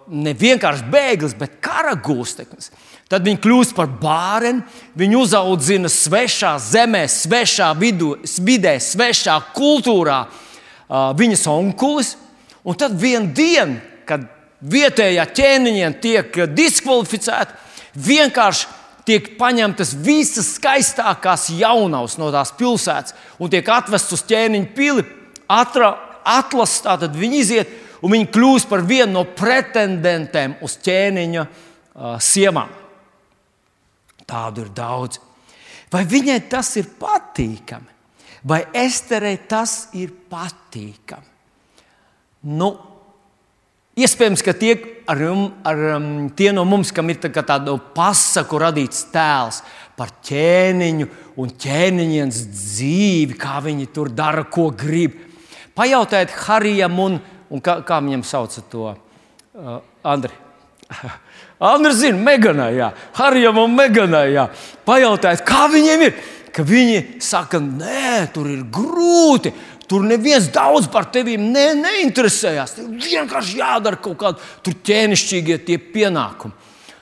Ne 0.08 0.34
vienkārši 0.38 0.88
bēglis, 0.94 1.36
bet 1.36 1.58
kara 1.64 1.98
gūsteknis. 2.00 2.72
Tad 3.12 3.28
viņi 3.28 3.42
kļūst 3.44 3.76
par 3.76 3.90
bērnu, 4.00 4.64
viņi 5.00 5.20
uzaudzina 5.20 5.92
svešā 5.92 6.54
zemē, 6.60 7.06
svešā 7.12 7.74
vidu, 7.80 8.14
vidē, 8.44 8.78
svešā 8.84 9.36
kultūrā 9.56 10.22
viņas 11.20 11.46
onkulis. 11.52 12.16
Un 12.68 12.80
tad 12.80 12.96
vienā 13.00 13.32
dienā, 13.36 13.80
kad 14.08 14.24
vietējā 14.64 15.28
ķēniņa 15.36 15.94
tiek 16.04 16.42
diskvalificēta, 16.56 17.56
vienkārši 17.96 18.77
tiek 19.08 19.30
paņemtas 19.40 19.94
visas 20.04 20.54
skaistākās 20.58 21.48
jaunavas 21.56 22.18
no 22.20 22.30
tās 22.34 22.52
pilsētas 22.58 23.16
un 23.40 23.52
tiek 23.52 23.68
atvestas 23.72 24.20
uz 24.20 24.26
ķēniņa 24.28 24.72
pili. 24.76 25.06
Atra, 25.48 25.94
atlases 26.28 26.84
tātad 26.84 27.16
viņi 27.16 27.40
iziet 27.40 27.72
un 28.04 28.14
viņi 28.14 28.28
kļūst 28.34 28.70
par 28.70 28.84
vienu 28.88 29.14
no 29.16 29.24
pretendentiem 29.38 30.58
uz 30.66 30.76
ķēniņa 30.84 31.46
uh, 31.46 32.18
sievām. 32.22 32.74
Tādu 34.28 34.66
ir 34.66 34.74
daudz. 34.76 35.22
Vai 35.92 36.04
viņai 36.04 36.42
tas 36.52 36.74
ir 36.80 36.90
patīkami? 37.00 37.96
Vai 38.48 38.60
Esterei 38.76 39.40
tas 39.48 39.88
ir 39.98 40.12
patīkami? 40.30 41.36
Nu, 42.48 42.70
iespējams, 43.98 44.44
ka 44.46 44.54
tie, 44.58 44.76
ar, 45.10 45.22
ar, 45.68 45.84
um, 45.98 46.08
tie 46.38 46.52
no 46.56 46.66
mums, 46.70 46.94
kam 46.96 47.10
ir 47.12 47.20
tā 47.22 47.32
tāda 47.34 47.76
pasaku 47.96 48.62
radīts 48.62 49.08
tēls 49.14 49.64
par 49.98 50.14
ķēniņu 50.26 51.08
un 51.42 51.54
ķēniņienes 51.58 52.42
dzīvi, 52.54 53.38
kā 53.40 53.58
viņi 53.66 53.90
tur 53.94 54.12
dara, 54.14 54.46
ko 54.46 54.70
grib. 54.70 55.18
Pajautājiet 55.78 56.34
Harijam 56.46 57.00
un, 57.02 57.20
un 57.54 57.64
kā, 57.64 57.80
kā 57.86 58.00
viņam 58.04 58.26
sauc 58.26 58.54
to 58.72 58.92
uh, 58.94 59.80
Andri. 60.06 60.34
Andri 61.74 61.94
zina, 61.98 62.22
Meganai, 62.22 62.72
jā, 62.78 62.92
Harijam 63.18 63.58
un 63.64 63.74
Meganai. 63.78 64.28
Jā. 64.36 64.48
Pajautājiet, 64.86 65.46
kā 65.48 65.66
viņiem 65.74 66.06
ir? 66.08 66.20
Ka 66.54 66.64
viņi 66.66 67.22
saka, 67.22 67.60
nē, 67.62 68.30
tur 68.34 68.50
ir 68.50 68.64
grūti. 68.74 69.52
Tur 69.88 70.04
neviens 70.04 70.50
daudz 70.52 70.90
par 70.92 71.08
tevi 71.14 71.38
ne, 71.40 71.70
neinteresējas. 71.80 72.76
Tev 72.76 72.90
vienkārši 73.08 73.62
jādara 73.62 74.00
kaut 74.02 74.20
kādi 74.20 74.76
ķēnišķīgie 74.88 75.80
pienākumi. 75.94 76.54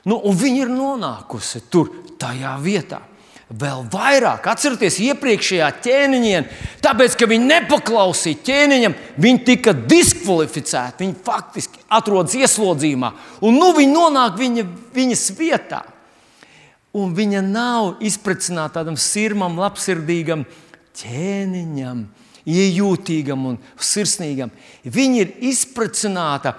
Nu, 0.06 0.19
viņi 0.21 0.65
ir 0.67 0.71
nonākusi 0.74 1.63
tur, 1.74 1.89
tajā 2.21 2.54
vietā 2.62 3.02
vēl 3.50 3.84
vairāk. 3.93 4.48
Atcerieties, 4.50 4.98
iepriekšējā 5.06 5.67
ķēniņā, 5.86 6.41
tāpēc, 6.84 7.17
ka 7.19 7.28
viņi 7.30 7.50
nepaklausīja 7.52 8.41
ķēniņam, 8.48 8.95
viņi 9.21 9.41
tika 9.45 9.74
diskvalificēti. 9.78 11.06
Viņi 11.06 11.17
faktiski 11.26 11.84
atrodas 11.93 12.36
ieslodzījumā, 12.39 13.12
un 13.45 13.60
nu 13.60 13.71
viņi 13.78 13.93
nonāk 13.93 14.39
viņa, 14.41 14.65
viņas 14.95 15.26
vietā. 15.38 15.84
Un 16.95 17.12
viņa 17.15 17.41
nav 17.43 18.04
izpratināta 18.06 18.80
tādam 18.80 18.95
sirmam, 19.00 19.58
labsirdīgam 19.60 20.45
ķēniņam, 20.95 22.06
iejūtīgam 22.45 23.45
un 23.51 23.60
sirsnīgam. 23.81 24.51
Viņa 24.86 25.21
ir 25.21 25.34
izpratināta 25.49 26.55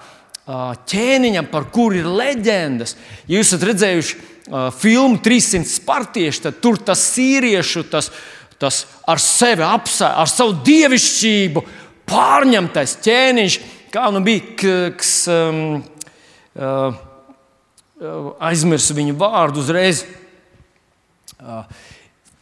ķēniņam, 0.47 1.49
par 1.51 1.67
kuru 1.75 2.01
ir 2.01 2.07
leģendas. 2.07 2.95
Jūs 3.27 3.49
esat 3.49 3.65
redzējuši, 3.67 4.19
filmu 4.79 5.19
300 5.23 5.67
spartieši, 5.67 6.43
tad 6.45 6.61
tur 6.63 6.79
tas 6.79 7.01
sīriešu, 7.11 7.83
tas, 7.91 8.11
tas 8.59 8.85
ar 9.07 9.19
sevi 9.19 9.65
apsē, 9.67 10.07
ar 10.07 10.31
savu 10.31 10.55
dievišķību 10.67 11.63
pārņemtais 12.07 12.95
ķēniņš, 13.03 13.59
kā 13.91 14.07
nu 14.15 14.23
bija, 14.23 14.93
kas 14.95 15.11
um, 15.31 15.81
uh, 16.55 17.03
aizmirsu 18.47 18.95
viņu 18.95 19.17
vārdu 19.19 19.63
uzreiz. 19.63 20.05
Uh, 21.37 21.67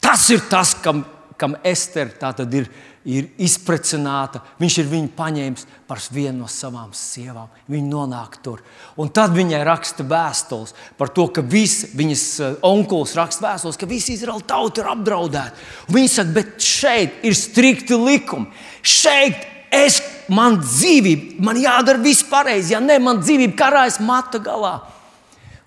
tas 0.03 0.29
ir 0.29 0.45
tas, 0.49 0.75
kam, 0.84 1.01
kam 1.41 1.58
Ester 1.65 2.13
ir 2.13 2.69
ir 3.06 3.28
izprecināta. 3.41 4.41
Viņš 4.58 4.78
ir 4.82 4.88
viņu 4.89 5.12
paņēmis 5.15 5.65
par 5.86 6.02
vienu 6.13 6.41
no 6.41 6.48
savām 6.50 6.89
sievām. 6.98 7.52
Viņa 7.70 7.89
nonāk 7.89 8.39
tur. 8.44 8.63
Un 8.98 9.12
tad 9.13 9.36
viņai 9.36 9.62
raksta 9.68 10.06
vēstules 10.10 10.74
par 10.98 11.12
to, 11.13 11.28
ka 11.30 11.44
visi 11.46 11.91
viņas 11.98 12.26
eh, 12.41 12.56
onkulis 12.65 13.15
raksta 13.18 13.46
vēstules, 13.46 13.78
ka 13.78 13.89
visi 13.89 14.15
Izraēla 14.18 14.48
tauta 14.50 14.82
ir 14.82 14.89
apdraudēta. 14.96 15.68
Viņa 15.94 16.13
saka, 16.15 16.36
bet 16.39 16.58
šeit 16.65 17.22
ir 17.28 17.38
strikti 17.38 18.00
likumi. 18.00 18.50
Šeit 18.82 19.46
es, 19.76 20.02
man 20.32 20.60
dzīvība, 20.63 21.38
man 21.46 21.62
jādara 21.62 22.02
viss 22.02 22.26
pareizi. 22.26 22.74
Ja 22.74 22.82
nē, 22.82 22.98
man 23.04 23.22
dzīvība 23.22 23.58
karājas 23.60 24.02
matu 24.02 24.41
galā. 24.41 24.80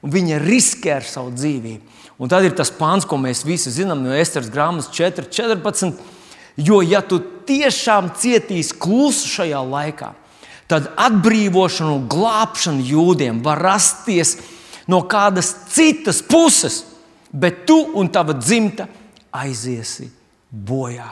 Un 0.03 0.11
viņa 0.15 0.43
riskē 0.43 0.99
ar 0.99 1.07
savu 1.07 1.31
dzīvību. 1.35 1.97
Un 2.19 2.31
tad 2.31 2.43
ir 2.43 2.55
tas 2.59 2.71
pāns, 2.75 3.07
ko 3.07 3.15
mēs 3.21 3.45
visi 3.47 3.71
zinām 3.71 4.03
no 4.03 4.11
Esteras 4.15 4.51
grāmatas 4.51 4.91
4, 4.91 5.31
14 5.31 6.18
Jo, 6.59 6.81
ja 6.83 7.01
tu 7.07 7.21
tiešām 7.47 8.11
cietīsi 8.19 8.75
klusu 8.83 9.29
šajā 9.31 9.61
laikā, 9.63 10.11
tad 10.69 10.91
atbrīvošana 10.99 11.95
un 11.95 12.09
glābšana 12.11 12.83
jūdiem 12.85 13.41
var 13.45 13.63
rasties 13.63 14.37
no 14.91 15.05
kādas 15.09 15.53
citas 15.71 16.19
puses, 16.25 16.83
bet 17.31 17.65
tu 17.69 17.79
un 17.95 18.11
tava 18.11 18.35
dzimta 18.35 18.89
aiziesi 19.31 20.09
bojā. 20.51 21.09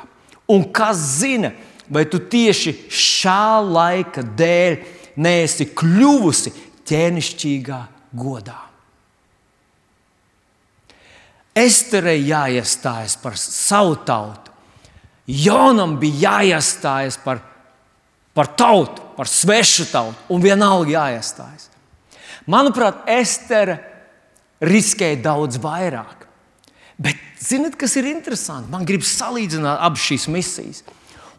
Un 0.51 0.67
kas 0.75 0.99
zina, 1.21 1.53
vai 1.89 2.05
tu 2.11 2.19
tieši 2.19 2.75
šā 2.91 3.63
laika 3.63 4.25
dēļ 4.37 4.77
neesi 5.23 5.69
kļuvusi 5.79 6.53
ķēnišķīgā 6.87 7.81
godā? 8.19 8.59
Esterei 11.57 12.27
jāiestājas 12.27 13.17
par 13.23 13.39
savu 13.41 13.97
tautu 14.05 14.56
Jonam 15.27 15.97
bija 15.99 16.39
jāiestājas 16.39 17.19
par, 17.23 17.41
par 18.35 18.53
tautu, 18.55 19.03
par 19.17 19.27
svešu 19.27 19.89
tautu, 19.91 20.19
un 20.31 20.43
vienalga 20.43 20.93
jāiestājas. 20.93 21.71
Manuprāt, 22.47 23.03
Estere 23.11 23.81
riskēja 24.63 25.19
daudz 25.25 25.59
vairāk. 25.63 26.29
Bet, 26.97 27.19
zinot, 27.43 27.75
kas 27.77 27.97
ir 27.99 28.07
interesanti? 28.09 28.71
Man 28.73 28.87
gribas 28.87 29.11
salīdzināt 29.19 29.83
abas 29.83 30.07
šīs 30.07 30.29
misijas. 30.33 30.85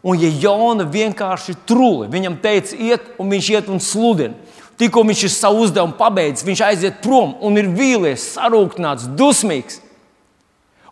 Un, 0.04 0.20
ja 0.20 0.28
Jona 0.30 0.84
vienkārši 0.86 1.56
trūli, 1.66 2.06
viņam 2.12 2.36
teica, 2.42 2.76
iet, 2.76 3.08
un 3.18 3.32
viņš 3.32 3.48
iet 3.56 3.72
un 3.72 3.82
sludina. 3.82 4.36
Tikko 4.78 5.02
viņš 5.02 5.24
ir 5.26 5.32
savu 5.34 5.64
uzdevumu 5.64 5.96
pabeidzis, 5.98 6.46
viņš 6.46 6.60
aiziet 6.62 7.00
prom 7.02 7.32
un 7.42 7.58
ir 7.58 7.66
vīlies, 7.74 8.28
sarūktināts, 8.36 9.08
dusmīgs 9.18 9.80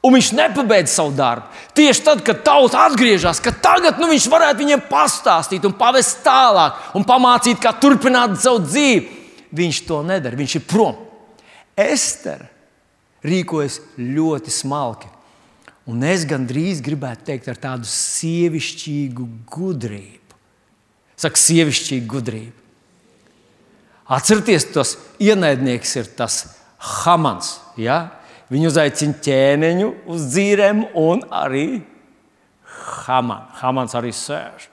un 0.07 0.15
viņš 0.15 0.33
nepabeidz 0.39 0.93
savu 0.95 1.13
darbu. 1.17 1.51
Tieši 1.77 2.05
tad, 2.07 2.23
kad 2.27 2.45
tauta 2.47 2.85
atgriežas, 2.87 3.41
ka 3.43 3.51
tagad 3.51 3.99
nu, 4.01 4.09
viņš 4.13 4.29
varētu 4.31 4.63
viņiem 4.63 4.85
pastāstīt, 4.91 5.67
un 5.67 5.75
pavest 5.77 6.23
tālāk, 6.27 6.79
un 6.97 7.07
pamācīt, 7.07 7.59
kā 7.63 7.75
turpināt 7.83 8.39
savu 8.43 8.63
dzīvi, 8.65 9.25
viņš 9.57 9.83
to 9.89 10.03
nedara. 10.07 10.39
Viņš 10.39 10.59
ir 10.61 10.67
prom. 10.71 11.03
Ester 11.77 12.47
rīkojas 13.27 13.81
ļoti 13.99 14.55
smalki. 14.55 15.11
Un 15.87 16.03
es 16.03 16.25
gandrīz 16.27 16.81
gribētu 16.83 17.29
teikt 17.29 17.51
ar 17.53 17.59
tādu 17.63 17.87
sievišķīgu 17.91 19.27
gudrību. 19.53 20.39
Saka, 21.17 21.39
sievišķīga 21.41 22.09
gudrība. 22.11 22.65
Atcerieties, 24.17 24.69
tas 24.71 24.95
ienaidnieks 25.23 25.95
ir 25.99 26.11
tas 26.19 26.43
Hamans. 26.79 27.57
Ja? 27.81 28.21
Viņi 28.53 28.69
uzaicina 28.69 29.19
ķēniņu 29.27 29.91
uz 30.13 30.27
dzīvēm, 30.31 30.85
un 31.03 31.25
arī 31.35 31.67
Haman. 33.07 33.47
Hamans 33.59 33.97
arī 33.99 34.13
sēž. 34.15 34.69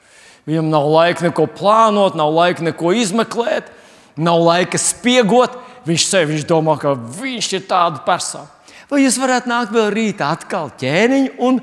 Viņam 0.46 0.70
nav 0.70 0.86
laika 0.92 1.26
neko 1.26 1.48
plānot, 1.56 2.18
nav 2.20 2.34
laika 2.36 2.66
neko 2.68 2.92
izmeklēt, 3.00 3.72
nav 4.20 4.44
laika 4.44 4.78
spiegot. 4.82 5.56
Viņš 5.88 6.06
sev 6.08 6.30
viņš 6.30 6.46
domā, 6.48 6.76
ka 6.80 6.94
viņš 6.94 7.50
ir 7.58 7.66
tāda 7.68 8.04
persona. 8.06 8.48
Vai 8.92 9.02
jūs 9.02 9.18
varētu 9.18 9.50
nākt 9.50 9.74
vēl 9.74 9.90
rītā 9.96 10.30
atkal 10.36 10.70
ķēniņš 10.80 11.42
un 11.42 11.58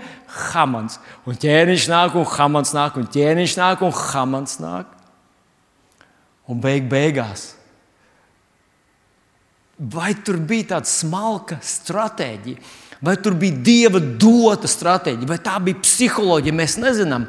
Hamans? 0.50 0.98
Un 1.28 1.38
ķēniņš 1.38 1.86
nāk, 1.92 2.18
un 2.18 2.26
Hamans 2.26 2.74
nāk, 2.74 2.98
un 2.98 3.06
ķēniņš 3.12 3.56
nāk, 3.60 3.84
un 3.86 3.94
Hamans 3.94 4.58
nāk. 4.60 4.90
Un 6.50 6.58
beig 6.58 6.88
beigās 6.90 7.52
Vai 9.80 10.12
tur 10.20 10.36
bija 10.44 10.74
tāda 10.74 10.88
smalka 10.88 11.56
stratēģija, 11.64 12.58
vai 13.00 13.14
tur 13.16 13.32
bija 13.40 13.62
dieva 13.64 14.00
dota 14.00 14.68
stratēģija, 14.68 15.28
vai 15.28 15.38
tā 15.40 15.54
bija 15.64 15.80
psiholoģija, 15.80 16.56
mēs 16.56 16.76
nezinām. 16.82 17.24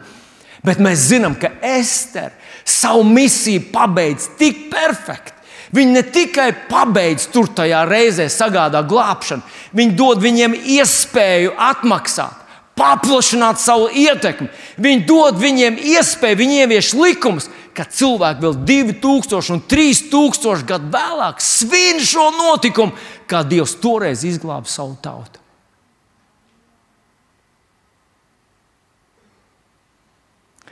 Bet 0.61 0.81
mēs 0.83 1.07
zinām, 1.09 1.37
ka 1.39 1.53
Estere 1.63 2.35
savu 2.67 3.05
misiju 3.07 3.69
pabeidz 3.71 4.27
tik 4.37 4.67
perfekti. 4.73 5.37
Viņa 5.71 5.95
ne 5.95 6.03
tikai 6.03 6.49
pabeidz 6.67 7.29
tur 7.31 7.47
tajā 7.55 7.85
reizē 7.87 8.27
sagādā 8.29 8.83
glābšanu, 8.83 9.47
viņa 9.71 9.95
dod 9.95 10.19
viņiem 10.19 10.57
iespēju 10.75 11.55
atmaksāt 11.55 12.41
paplašināt 12.81 13.59
savu 13.61 13.89
ietekmi. 13.93 14.49
Viņi 14.81 15.05
dod 15.07 15.39
viņiem 15.39 15.79
iespēju, 15.93 16.39
viņi 16.39 16.61
ievieš 16.63 16.93
likumus, 16.97 17.49
ka 17.75 17.85
cilvēki 17.87 18.43
vēl 18.43 18.57
2000 18.67 19.53
un 19.55 19.61
3000 19.69 20.65
gadu 20.67 20.89
vēlāk 20.93 21.43
svin 21.43 22.01
šo 22.03 22.29
notikumu, 22.35 22.95
kā 23.29 23.43
Dievs 23.47 23.77
toreiz 23.81 24.25
izglāba 24.27 24.69
savu 24.69 24.97
tautu. 25.01 25.39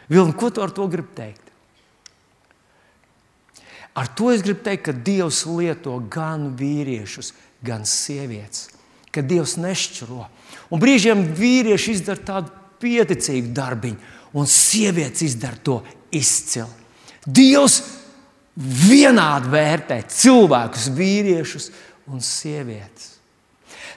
Vilni, 0.10 0.34
ko 0.34 0.50
tu 0.50 0.64
ar 0.66 0.74
to 0.74 0.88
gribi 0.90 1.14
teikt? 1.16 1.46
Ar 3.94 4.08
to 4.18 4.32
es 4.34 4.42
gribu 4.46 4.64
teikt, 4.66 4.88
ka 4.88 4.94
Dievs 4.94 5.44
lieto 5.46 5.98
gan 6.12 6.50
vīriešus, 6.58 7.34
gan 7.66 7.86
sievietes, 7.86 8.70
ka 9.14 9.22
Dievs 9.26 9.58
nešķiro. 9.62 10.26
Un 10.74 10.82
brīžiem 10.82 11.24
vīrieši 11.38 11.98
izdara 11.98 12.26
tādu 12.26 12.54
pieticīgu 12.82 13.54
darbiņu, 13.54 14.00
un 14.34 14.50
sievietes 14.50 15.26
izdara 15.26 15.60
to 15.62 15.82
izcili. 16.16 16.70
Dievs 17.36 17.82
vienādi 18.60 19.52
vērtē 19.54 20.02
cilvēkus, 20.12 20.90
vīriešus 20.96 21.70
un 22.10 22.24
sievietes. 22.24 23.16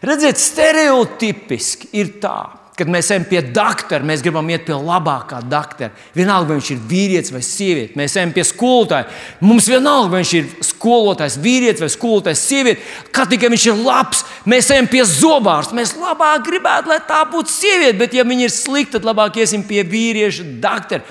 Redziet, 0.02 0.40
stereotipiski 0.42 1.92
ir 1.94 2.16
tā, 2.22 2.62
kad 2.74 2.88
mēs 2.90 3.10
ejam 3.12 3.24
pie 3.28 3.42
doktora, 3.54 4.02
mēs 4.06 4.22
gribam 4.24 4.48
iet 4.50 4.64
pie 4.66 4.74
labākā 4.74 5.42
doktora. 5.46 5.92
Vienalga, 6.16 6.48
vai 6.50 6.58
viņš 6.58 6.70
ir 6.74 6.84
vīrietis 6.90 7.34
vai 7.34 7.42
sieviete. 7.46 7.94
Mēs 8.00 8.16
ejam 8.18 8.32
pie 8.34 8.44
skolotāja. 8.48 9.06
Mums 9.44 9.68
vienalga, 9.70 10.10
vai 10.14 10.22
viņš 10.22 10.34
ir 10.38 10.48
skolotājs, 10.66 11.38
vīrietis 11.42 11.84
vai 11.84 11.90
skolotājs, 11.92 12.44
sieviete. 12.48 12.86
Kā 13.14 13.26
tikai 13.30 13.52
viņš 13.52 13.66
ir 13.68 13.82
labs, 13.84 14.24
mēs 14.48 14.70
ejam 14.74 14.88
pie 14.90 15.04
zobārsta. 15.06 15.76
Mēs 15.78 15.94
labāk 16.00 16.48
gribētu, 16.48 16.90
lai 16.90 17.02
tā 17.06 17.22
būtu 17.30 17.52
sieviete, 17.52 17.98
bet 18.00 18.16
ja 18.16 18.26
viņa 18.26 18.48
ir 18.48 18.54
slikta, 18.56 18.98
tad 18.98 19.10
labāk 19.10 19.38
iesim 19.42 19.66
pie 19.68 19.84
vīrieša 19.86 20.48
doktora, 20.64 21.04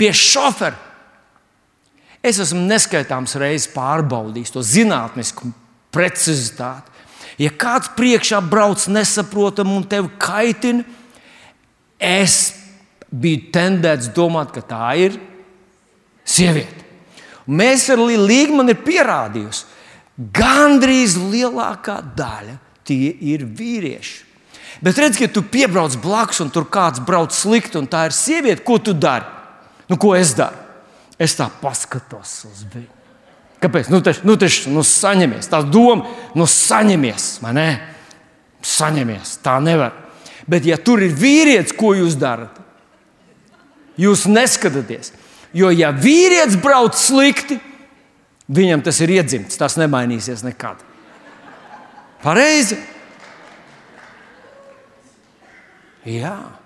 pie 0.00 0.14
šofera. 0.16 0.89
Es 2.20 2.40
esmu 2.42 2.60
neskaitāms 2.68 3.36
reizes 3.40 3.70
pārbaudījis 3.72 4.52
to 4.52 4.62
zinātnisku 4.64 5.48
precizitāti. 5.94 6.92
Ja 7.40 7.48
kāds 7.56 7.88
priekšā 7.96 8.42
brauc 8.44 8.82
nesaprotam 8.92 9.72
un 9.72 9.86
tevi 9.88 10.10
kaitina, 10.20 10.84
es 11.96 12.52
biju 13.08 13.48
tendēts 13.54 14.10
domāt, 14.12 14.52
ka 14.52 14.60
tā 14.60 14.92
ir 15.00 15.16
sieviete. 16.28 16.84
Mēs 17.48 17.88
ar 17.90 18.02
Līgmanu 18.04 18.74
ir 18.74 18.82
pierādījusi, 18.84 19.64
gandrīz 20.36 21.16
lielākā 21.18 21.98
daļa 22.16 22.58
tie 22.86 23.14
ir 23.32 23.46
vīrieši. 23.48 24.26
Bet 24.84 25.00
redz, 25.00 25.18
ka 25.18 25.28
tu 25.28 25.42
piebrauc 25.42 25.96
blakus, 26.00 26.40
un 26.44 26.52
tur 26.52 26.68
kāds 26.70 27.02
brauc 27.04 27.34
slikti, 27.34 27.80
un 27.80 27.88
tā 27.90 28.06
ir 28.08 28.16
sieviete, 28.16 28.64
ko 28.64 28.78
tu 28.78 28.94
dari? 28.96 29.26
Nu, 29.90 29.98
ko 30.00 30.14
es 30.16 30.32
daru? 30.36 30.69
Es 31.20 31.36
tā 31.36 31.50
paskatos 31.60 32.38
uz 32.48 32.64
viņu. 32.72 33.00
Kāpēc? 33.60 33.90
Nu, 33.92 34.00
taču, 34.00 34.24
nu, 34.24 34.38
taču, 34.40 34.70
nu, 34.72 34.80
saņemies. 34.86 35.50
Tā 35.52 35.60
doma, 35.68 36.08
nu, 36.36 36.46
saņemies, 36.48 37.26
vai 37.44 37.52
ne? 37.56 37.68
Saņemies. 38.64 39.34
Tā 39.44 39.58
nevar. 39.60 39.92
Bet, 40.48 40.64
ja 40.64 40.78
tur 40.80 41.02
ir 41.04 41.12
vīrietis, 41.12 41.76
ko 41.76 41.92
jūs 41.98 42.16
darat? 42.20 42.56
Jūs 44.00 44.24
neskatāties. 44.32 45.12
Jo, 45.52 45.68
ja 45.74 45.90
vīrietis 45.92 46.56
brauc 46.62 46.96
slikti, 46.96 47.58
viņam 48.48 48.86
tas 48.86 49.02
ir 49.04 49.12
iedzimts. 49.18 49.60
Tas 49.60 49.76
nemainīsies 49.76 50.44
nekad. 50.46 50.80
Pareizi? 52.24 52.78
Jā. 56.08 56.59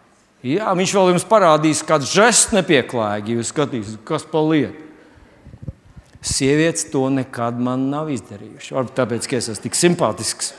Jā, 0.45 0.75
viņš 0.77 0.93
vēl 0.93 1.15
jums 1.15 1.25
parādīs, 1.25 1.81
kāds 1.89 2.11
žests 2.13 2.53
nepieklājīgi. 2.53 3.39
Jūs 3.39 3.51
skatīsieties, 3.55 4.01
kas 4.05 4.27
pa 4.29 4.43
lietu. 4.45 4.83
Sievietes 6.25 6.85
to 6.93 7.07
nekad 7.13 7.57
man 7.61 7.87
nav 7.93 8.11
izdarījušas. 8.13 8.75
Varbūt 8.77 8.95
tāpēc, 8.99 9.29
ka 9.29 9.39
es 9.39 9.49
esmu 9.53 9.65
tik 9.65 9.79
simpātisks. 9.79 10.51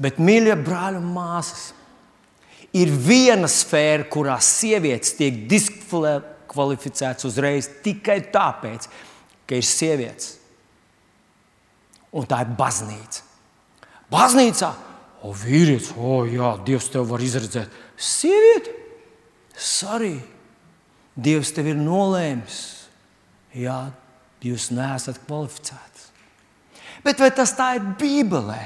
Bet, 0.00 0.20
mīļie 0.22 0.54
brāļi 0.62 1.00
un 1.00 1.08
māsas, 1.14 1.64
ir 2.78 2.92
viena 2.94 3.50
sfēra, 3.50 4.06
kurā 4.10 4.36
sievietes 4.42 5.16
tiek 5.18 5.42
diskvalificētas 5.50 7.26
uzreiz 7.26 7.68
tikai 7.82 8.20
tāpēc, 8.30 8.86
ka 9.50 9.58
ir 9.58 9.66
sievietes. 9.66 10.36
Un 12.14 12.26
tā 12.30 12.42
ir 12.46 12.54
baznīca. 12.58 13.26
Baznīcā 14.10 14.70
O, 15.20 15.34
vīrietis, 15.36 15.92
o, 16.00 16.22
jā, 16.24 16.54
Dievs 16.64 16.88
tev 16.92 17.10
var 17.10 17.20
izredzēt. 17.20 17.72
Sieviete, 18.00 18.72
arī 19.92 20.14
Dievs 21.20 21.52
tev 21.52 21.68
ir 21.68 21.76
nolēmis. 21.76 22.60
Jā, 23.60 23.90
jūs 24.46 24.70
neesat 24.72 25.20
kvalificēts. 25.26 26.08
Bet 27.04 27.20
vai 27.20 27.30
tas 27.34 27.52
tā 27.56 27.74
ir 27.76 27.84
Bībelē? 28.00 28.60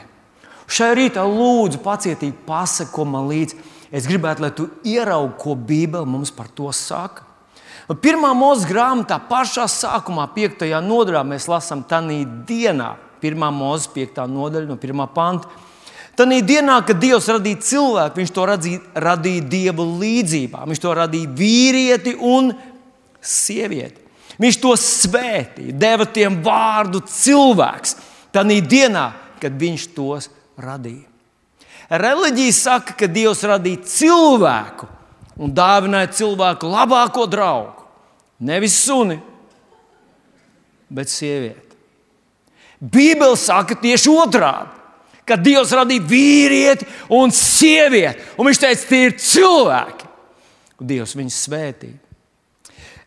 Šai 0.71 0.95
rītā 0.97 1.25
lūdzu 1.27 1.81
pacietīgi 1.85 2.37
pasako 2.47 3.05
man 3.09 3.29
līdzi. 3.29 3.59
Es 3.95 4.09
gribētu, 4.11 4.43
lai 4.43 4.51
tu 4.55 4.69
ieraugi, 4.87 5.37
ko 5.41 5.55
Bībele 5.55 6.09
mums 6.09 6.33
par 6.35 6.49
to 6.55 6.71
saka. 6.75 7.27
Pirmā 8.01 8.31
mūža 8.33 8.69
grāmatā, 8.71 9.19
pašā 9.29 9.67
sākumā, 9.69 10.25
5. 10.33 10.65
nodaļā, 10.87 11.21
mēs 11.29 11.51
lasām 11.53 11.83
tādā 11.85 12.17
dienā, 12.49 12.95
1. 13.21 13.45
mūža 13.59 13.93
5. 13.93 14.25
nodaļa 14.33 14.71
no 14.71 14.79
1. 14.81 15.05
panta. 15.15 15.64
Tad 16.15 16.31
dienā, 16.47 16.79
kad 16.87 17.01
Dievs 17.03 17.27
radīja 17.33 17.63
cilvēku, 17.67 18.21
Viņš 18.21 18.33
to 18.35 18.47
radīja, 18.47 18.81
radīja 18.95 19.47
Dieva 19.51 19.83
līdzjūtībā. 19.83 20.63
Viņš 20.71 20.83
to 20.83 20.93
radīja 20.95 21.31
vīrieti 21.41 22.15
un 22.23 22.53
sievieti. 23.19 24.03
Viņš 24.39 24.59
to 24.63 24.75
svētīja, 24.79 25.75
deva 25.79 26.07
tiem 26.11 26.41
vārdu 26.43 27.03
cilvēks. 27.07 27.97
Tad 28.35 28.51
dienā, 28.71 29.09
kad 29.43 29.59
Viņš 29.59 29.89
tos 29.95 30.31
radīja. 30.59 31.07
Reliģija 31.91 32.55
saka, 32.57 32.95
ka 32.99 33.11
Dievs 33.11 33.43
radīja 33.47 33.83
cilvēku 33.91 34.89
un 35.39 35.51
dāvināja 35.55 36.13
cilvēku 36.15 36.71
labāko 36.71 37.27
draugu. 37.31 37.83
Nevis 38.45 38.77
suni, 38.83 39.19
bet 40.91 41.11
sievieti. 41.11 41.75
Bībeli 42.79 43.37
saka 43.39 43.77
tieši 43.79 44.11
otrādi 44.11 44.84
ka 45.29 45.37
Dievs 45.41 45.73
radīja 45.75 46.05
vīrieti 46.09 46.89
un 47.13 47.33
sievieti. 47.35 48.25
Un 48.39 48.49
viņš 48.49 48.63
teica, 48.65 48.89
tie 48.89 49.03
ir 49.09 49.17
cilvēki. 49.21 50.11
Un 50.81 50.91
Dievs 50.91 51.15
viņus 51.17 51.41
svētīja. 51.47 52.01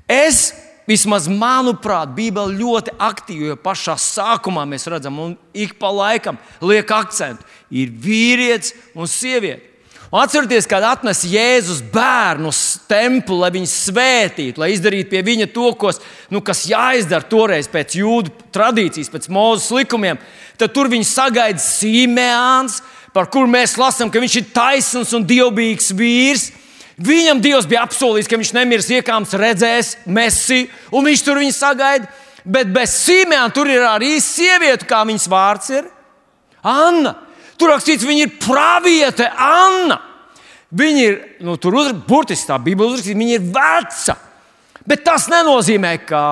Es, 0.08 0.54
vismaz 0.88 1.28
manuprāt, 1.28 2.14
Bībele 2.16 2.56
ļoti 2.58 2.96
aktīvi, 2.96 3.52
jo 3.52 3.58
pašā 3.60 3.98
sākumā 4.00 4.64
mēs 4.70 4.88
redzam, 4.88 5.20
un 5.20 5.34
ik 5.54 5.76
pa 5.82 5.92
laikam 5.92 6.40
liek 6.64 6.92
akcentu, 6.96 7.44
ir 7.70 7.92
vīrietis 7.92 8.74
un 8.96 9.10
sieviete. 9.12 9.77
Un 10.08 10.22
atcerieties, 10.24 10.64
kad 10.72 10.86
atnes 10.88 11.26
Jēzus 11.28 11.82
bērnu 11.92 12.48
uz 12.48 12.60
templi, 12.88 13.36
lai 13.36 13.50
viņu 13.52 13.68
svētītu, 13.68 14.62
lai 14.62 14.70
izdarītu 14.72 15.12
pie 15.12 15.24
viņa 15.28 15.50
to, 15.52 15.74
kos, 15.76 16.00
nu, 16.32 16.40
kas 16.40 16.64
jāizdara 16.70 17.28
toreiz 17.28 17.68
pēc 17.68 17.98
jūdu 18.00 18.32
tradīcijas, 18.56 19.12
pēc 19.12 19.28
mūzes 19.36 19.74
likumiem. 19.76 20.22
Tad 20.56 20.72
tur 20.72 20.88
viņi 20.94 21.10
sagaida 21.10 21.60
Sīmēns, 21.60 22.80
par 23.12 23.28
kuru 23.34 23.52
mēs 23.52 23.76
lasām, 23.76 24.08
ka 24.08 24.24
viņš 24.24 24.40
ir 24.40 24.48
taisns 24.56 25.12
un 25.18 25.28
dievbijīgs 25.28 25.92
vīrs. 26.00 26.48
Viņam 26.98 27.44
Dievs 27.44 27.68
bija 27.70 27.84
apsolījis, 27.86 28.32
ka 28.32 28.40
viņš 28.40 28.56
nemirs 28.56 28.88
iekāms, 28.90 29.36
redzēs 29.38 29.92
mesiju, 30.08 30.72
un 30.96 31.12
viņš 31.12 31.28
tur 31.28 31.44
viņu 31.44 31.54
sagaida. 31.54 32.08
Bet 32.48 32.72
bez 32.72 32.96
Simēna 33.04 33.52
tur 33.52 33.68
ir 33.68 33.84
arī 33.84 34.16
sieviete, 34.24 34.88
kā 34.88 35.04
viņas 35.04 35.28
vārds 35.30 35.74
ir 35.76 35.92
Anna. 36.64 37.27
Tur 37.58 37.74
rakstīts, 37.74 38.06
viņa 38.06 38.28
ir 38.28 38.38
praviete 38.42 39.28
Anna. 39.32 39.98
Viņa 40.78 41.04
ir, 41.04 41.18
nu, 41.48 41.56
tur 41.62 41.78
ir 41.80 41.96
burtiski 42.08 42.50
tā 42.50 42.58
Bībele 42.62 42.92
uzrakstīta, 42.92 43.20
viņa 43.20 43.38
ir 43.38 43.50
veca. 43.56 44.18
Bet 44.88 45.04
tas 45.08 45.28
nenozīmē, 45.32 45.94
ka, 46.08 46.24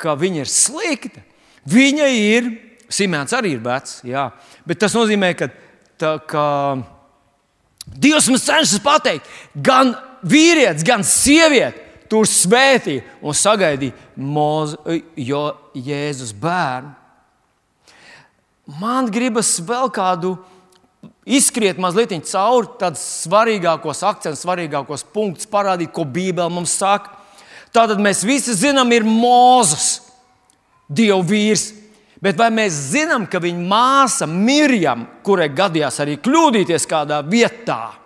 ka 0.00 0.14
viņa 0.18 0.42
ir 0.44 0.50
slikta. 0.50 1.24
Viņa 1.68 2.08
ir, 2.18 2.52
Simēns 2.92 3.32
arī 3.32 3.54
ir 3.56 3.62
vecs, 3.64 4.02
jā. 4.04 4.26
bet 4.68 4.82
tas 4.82 4.92
nozīmē, 4.92 5.30
ka, 5.38 5.46
tā, 5.96 6.18
ka 6.28 6.42
Dievs 7.82 8.28
mums 8.28 8.44
cenšas 8.44 8.82
pateikt, 8.84 9.30
gan 9.56 9.94
vīrietis, 10.28 10.84
gan 10.86 11.02
sieviete 11.06 11.80
tur 12.12 12.28
svētīja 12.28 13.02
un 13.24 13.36
sagaidīja 13.36 13.96
Mozu, 14.20 14.76
jo 15.16 15.46
Jēzus 15.72 16.34
bērnu. 16.36 16.92
Man 18.78 19.08
gribas 19.12 19.56
vēl 19.64 19.88
kādu 19.92 20.36
izskriet 21.26 21.78
mazliet 21.78 22.14
cauri 22.26 22.70
tādus 22.80 23.02
svarīgākos 23.24 24.02
akcentus, 24.06 24.42
svarīgākos 24.44 25.04
punktus, 25.12 25.46
parādīt, 25.46 25.92
ko 25.94 26.04
Bībele 26.04 26.50
mums 26.50 26.74
saka. 26.78 27.18
Tātad 27.72 28.00
mēs 28.02 28.24
visi 28.26 28.54
zinām, 28.54 28.90
ir 28.92 29.06
Mozus, 29.06 30.02
Dieva 30.92 31.22
vīrs. 31.24 31.70
Bet 32.22 32.36
vai 32.38 32.50
mēs 32.54 32.74
zinām, 32.92 33.24
ka 33.26 33.40
viņa 33.42 33.64
māsa 33.66 34.28
Mirjam, 34.30 35.06
kurai 35.26 35.48
gadījās 35.50 35.96
arī 36.04 36.18
kļūdīties 36.22 36.84
kādā 36.86 37.18
vietā, 37.26 37.96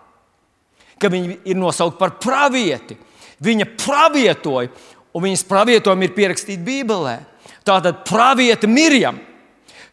ka 0.97 1.11
viņa 1.13 1.41
ir 1.45 1.59
nosaukta 1.59 1.99
par 2.01 2.15
pravieti? 2.23 2.97
Viņa 3.45 3.67
pravietoja, 3.77 4.71
un 5.13 5.25
viņas 5.27 5.45
pravietojumi 5.51 6.09
ir 6.09 6.15
pierakstīti 6.17 6.65
Bībelē. 6.65 7.19
Tātad 7.67 8.07
pravieta 8.09 8.71
Mirjam 8.71 9.19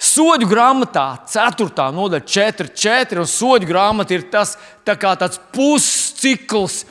Soļu 0.04 0.50
grāmatā, 0.52 1.06
4. 1.32 1.70
nodaļa, 1.96 2.26
4, 2.28 2.72
4, 2.76 3.22
un 3.22 3.30
soļu 3.30 3.70
grāmata 3.70 4.16
ir 4.18 4.26
tas 4.34 4.58
tā 4.84 4.98
tāds 5.00 5.40
puscikls 5.56 6.82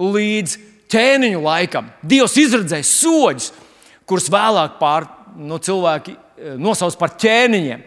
līdz 0.00 0.56
ķēniņu 0.92 1.42
laikam. 1.44 1.90
Dievs 2.00 2.38
izredzēja 2.40 2.88
soļus, 2.88 3.50
kurus 4.08 4.30
vēlāk 4.32 4.78
pār, 4.80 5.08
no 5.36 5.60
cilvēki 5.60 6.16
eh, 6.16 6.54
nosauc 6.56 6.96
par 7.00 7.12
ķēniņiem. 7.20 7.84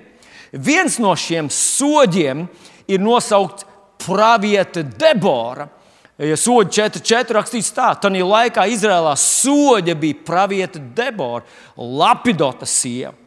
Viens 0.62 1.00
no 1.02 1.16
šiem 1.18 1.50
soļiem 1.52 2.46
ir 2.86 3.02
nosaukts 3.02 3.66
Pravieta 4.06 4.86
Debora. 4.86 5.66
Ja 6.22 6.38
soļi 6.40 6.70
4.4 6.78 7.36
rakstīts 7.36 7.74
tā, 7.76 7.90
tad 8.00 8.14
laikā 8.14 8.70
Izrēlā 8.72 9.18
soļa 9.20 9.98
bija 10.00 10.24
Pravieta 10.30 10.80
Debora, 10.80 11.44
Lapidota 11.76 12.70
sieva. 12.70 13.25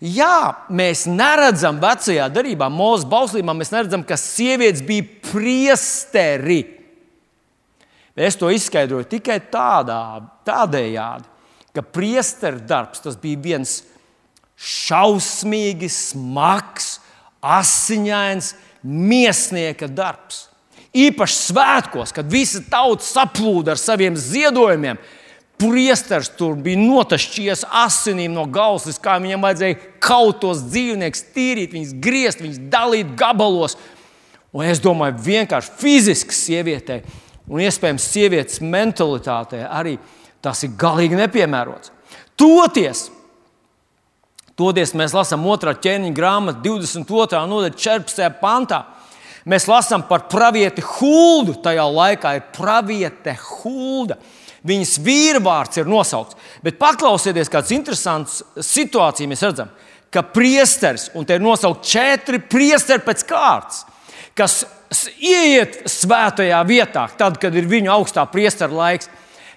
Jā, 0.00 0.64
mēs 0.72 1.04
neredzam 1.04 1.76
vecajā 1.80 2.30
darbā, 2.32 2.70
mūža 2.72 3.08
bauslībā, 3.10 3.52
mēs 3.56 3.72
neredzam, 3.74 4.04
ka 4.06 4.16
sievietes 4.16 4.80
bija 4.84 5.04
priesteri. 5.28 6.62
Es 8.16 8.36
to 8.40 8.48
izskaidroju 8.52 9.06
tikai 9.12 9.38
tādā, 9.52 10.00
tādējādi, 10.48 11.28
ka 11.76 11.84
priesteru 11.84 12.62
darbs 12.64 13.04
bija 13.20 13.44
viens 13.44 13.76
šausmīgi 14.60 15.88
smags, 15.92 16.98
asiņains, 17.40 18.54
miesnieka 18.84 19.88
darbs. 19.88 20.46
Īpaši 20.96 21.36
svētkos, 21.52 22.12
kad 22.16 22.28
visa 22.28 22.64
tauta 22.72 23.04
saplūda 23.04 23.76
ar 23.76 23.80
saviem 23.80 24.16
ziedojumiem, 24.18 24.98
Priesteris 25.60 26.30
tur 26.38 26.54
bija 26.56 26.80
notašķies 26.80 27.66
asinīm 27.82 28.32
no 28.32 28.46
galvas, 28.48 28.96
kā 29.02 29.18
viņam 29.20 29.42
vajadzēja 29.44 29.78
kaut 30.00 30.38
tos 30.40 30.62
dzīvniekus 30.70 31.26
tīrīt, 31.34 31.74
viņus 31.76 31.96
griezt, 32.00 32.40
viņus 32.40 32.62
dalīt 32.72 33.10
gabalos. 33.18 33.76
Un 34.56 34.64
es 34.66 34.80
domāju, 34.82 35.20
vienkārši 35.26 35.76
fiziski 35.78 36.34
sievietei 36.34 37.02
un 37.50 37.60
iespējams 37.60 38.06
sievietes 38.12 38.62
mentalitātei 38.62 39.62
arī 39.66 39.98
tas 40.40 40.62
ir 40.64 40.72
galīgi 40.80 41.18
nepiemērots. 41.18 41.92
Toties, 42.40 43.10
toties 44.56 44.94
mēs 44.96 45.12
lasām 45.16 45.44
otrā 45.50 45.74
ķēniņa 45.76 46.16
grāmatu, 46.16 46.62
22. 46.64 47.44
nodaļa, 47.50 47.76
14. 47.76 48.30
pantā. 48.40 48.84
Mēs 49.48 49.66
lasām 49.68 50.04
par 50.08 50.26
pravieti 50.30 50.84
Huldu. 50.84 51.56
Tajā 51.64 51.86
laikā 51.88 52.34
ir 52.36 52.48
praviete 52.56 53.34
Hulda. 53.40 54.18
Viņas 54.66 54.98
vīrvārds 55.00 55.80
ir 55.80 55.88
nosaukts. 55.88 56.36
Bet 56.64 56.76
paklausieties, 56.80 57.48
kāds 57.52 57.72
interesants 57.72 58.40
situācija 58.60 59.30
mēs 59.30 59.44
redzam, 59.46 59.70
ka 60.12 60.24
priesteris, 60.26 61.08
un 61.16 61.24
te 61.24 61.38
ir 61.38 61.44
nosaukt 61.44 61.86
četri 61.86 62.42
priesteri 62.42 63.04
pēc 63.06 63.24
kārtas, 63.28 63.84
kas 64.36 64.64
ieiet 65.22 65.84
svētajā 65.88 66.60
vietā, 66.68 67.06
tad, 67.16 67.38
kad 67.40 67.54
ir 67.56 67.68
viņu 67.70 67.92
augstā 67.94 68.26
priestera 68.28 68.74
laiks, 68.74 69.08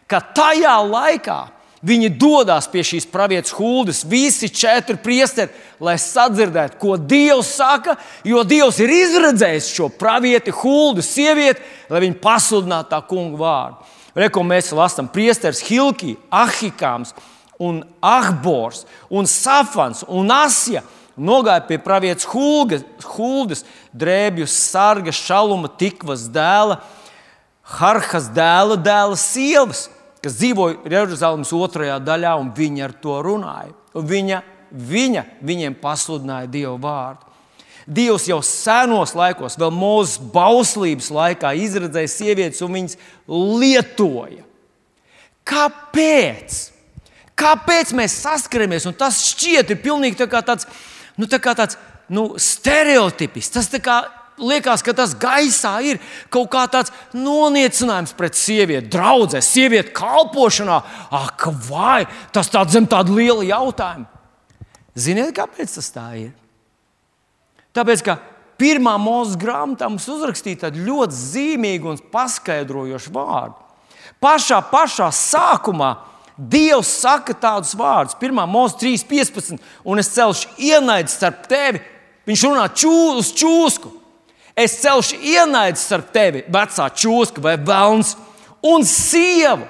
ka 0.08 0.22
tajā 0.36 0.78
laikā 0.86 1.40
viņi 1.84 2.14
dodas 2.16 2.70
pie 2.72 2.84
šīs 2.86 3.08
pravietas 3.12 3.52
huldes, 3.58 4.04
visi 4.08 4.48
četri 4.48 4.96
priesteri, 5.04 5.52
lai 5.84 5.98
sadzirdētu, 6.00 6.80
ko 6.80 6.96
Dievs 6.96 7.50
saka, 7.58 7.98
jo 8.24 8.46
Dievs 8.48 8.80
ir 8.80 8.94
izredzējis 8.94 9.74
šo 9.76 9.90
pravieti, 10.00 10.54
huldu, 10.64 11.04
sievieti, 11.04 11.64
lai 11.92 12.06
viņi 12.06 12.22
pasludinātu 12.24 12.94
tā 12.94 13.02
kungu 13.10 13.42
vārdu. 13.42 13.93
Reko 14.14 14.44
mēs 14.46 14.70
lasām 14.76 15.08
priesteris 15.10 15.64
Hilki, 15.66 16.16
Ahikāms 16.30 17.14
un 17.62 17.82
Ahbors 18.02 18.84
un 19.10 19.30
Safans 19.30 20.04
un 20.08 20.30
Asja. 20.34 20.84
Nogāja 21.14 21.62
pie 21.68 21.78
pravietes 21.78 22.26
Huldas, 22.26 23.60
drēbju 23.94 24.48
sarga, 24.50 25.14
šaluma, 25.14 25.70
tikvas 25.70 26.26
dēla, 26.34 26.80
Harhas 27.78 28.32
dēla, 28.34 28.80
dēla 28.82 29.20
sievas, 29.22 29.86
kas 30.26 30.40
dzīvoja 30.40 30.82
Jeruzalemes 30.90 31.54
otrajā 31.54 32.00
daļā, 32.02 32.34
un 32.42 32.50
viņa 32.58 32.88
ar 32.88 32.96
to 33.04 33.20
runāja. 33.26 33.76
Un 33.94 34.10
viņa, 34.10 34.42
viņa 34.74 35.24
viņiem 35.46 35.78
pasludināja 35.84 36.50
Dievu 36.50 36.80
vārdu. 36.82 37.33
Dievs 37.88 38.30
jau 38.30 38.40
senos 38.46 39.12
laikos, 39.18 39.58
vēl 39.60 39.72
mūsu 39.76 40.24
bauslības 40.32 41.10
laikā, 41.12 41.52
izredzēja 41.60 42.12
sievietes 42.12 42.64
un 42.64 42.78
viņas 42.78 42.98
lietoja. 43.28 44.46
Kāpēc? 45.44 46.60
Kāpēc 47.40 47.92
mēs 47.98 48.16
saskaramies? 48.24 48.88
Un 48.88 48.96
tas 48.96 49.20
šķiet 49.34 49.74
pilnīgi 49.84 50.22
tā 50.22 50.44
tāds, 50.46 50.68
nu, 51.20 51.28
tā 51.28 51.42
tāds 51.42 51.76
nu, 52.14 52.34
stereotips. 52.40 53.50
Tas 53.52 53.68
kā, 53.84 53.98
liekas, 54.40 54.84
ka 54.86 54.96
tas 54.96 55.16
gaisā 55.20 55.74
ir 55.84 56.00
kaut 56.34 56.52
kā 56.54 56.64
tāds 56.72 56.94
noniecinājums 57.18 58.16
pret 58.18 58.38
sievieti, 58.40 58.92
draudzē, 58.94 59.42
sievieti 59.44 59.92
kalpošanā. 59.98 60.80
Ak, 61.20 61.50
vai 61.68 62.06
tas 62.32 62.52
tāds 62.54 62.78
zem 62.78 62.88
tāda 62.88 63.12
liela 63.12 63.44
jautājuma? 63.50 64.08
Ziniet, 64.94 65.34
kāpēc 65.36 65.74
tas 65.80 65.90
tā 65.92 66.08
ir? 66.22 66.32
Tāpēc, 67.74 68.06
ka 68.06 68.18
pirmā 68.62 68.94
mūža 69.02 69.38
grāmatā 69.42 69.90
mums 69.90 70.08
uzrakstīja 70.10 70.72
ļoti 70.76 71.20
zīmīgu 71.20 71.94
un 71.94 72.02
paskaidrojošu 72.14 73.14
vārdu. 73.16 73.60
Pašā, 74.24 74.62
pašā 74.72 75.10
sākumā 75.14 75.94
Dievs 76.38 76.90
saka 77.04 77.34
tādus 77.38 77.76
vārdus, 77.78 78.16
1. 78.18 78.40
mūža 78.50 78.80
3.15, 78.82 79.60
un 79.86 80.02
es 80.02 80.10
celšu 80.16 80.50
ienaidu 80.58 81.12
starp 81.14 81.44
tevi. 81.50 81.82
Viņš 82.26 82.46
runā 82.48 82.64
čū, 82.74 82.94
uz 83.20 83.30
čūsku. 83.38 83.92
Es 84.58 84.80
celšu 84.82 85.20
ienaidu 85.22 85.78
starp 85.82 86.10
tevi, 86.14 86.42
vecā 86.50 86.88
čūska 86.90 87.42
vai 87.44 87.54
velns, 87.62 88.16
un 88.66 88.86
sievu 88.88 89.68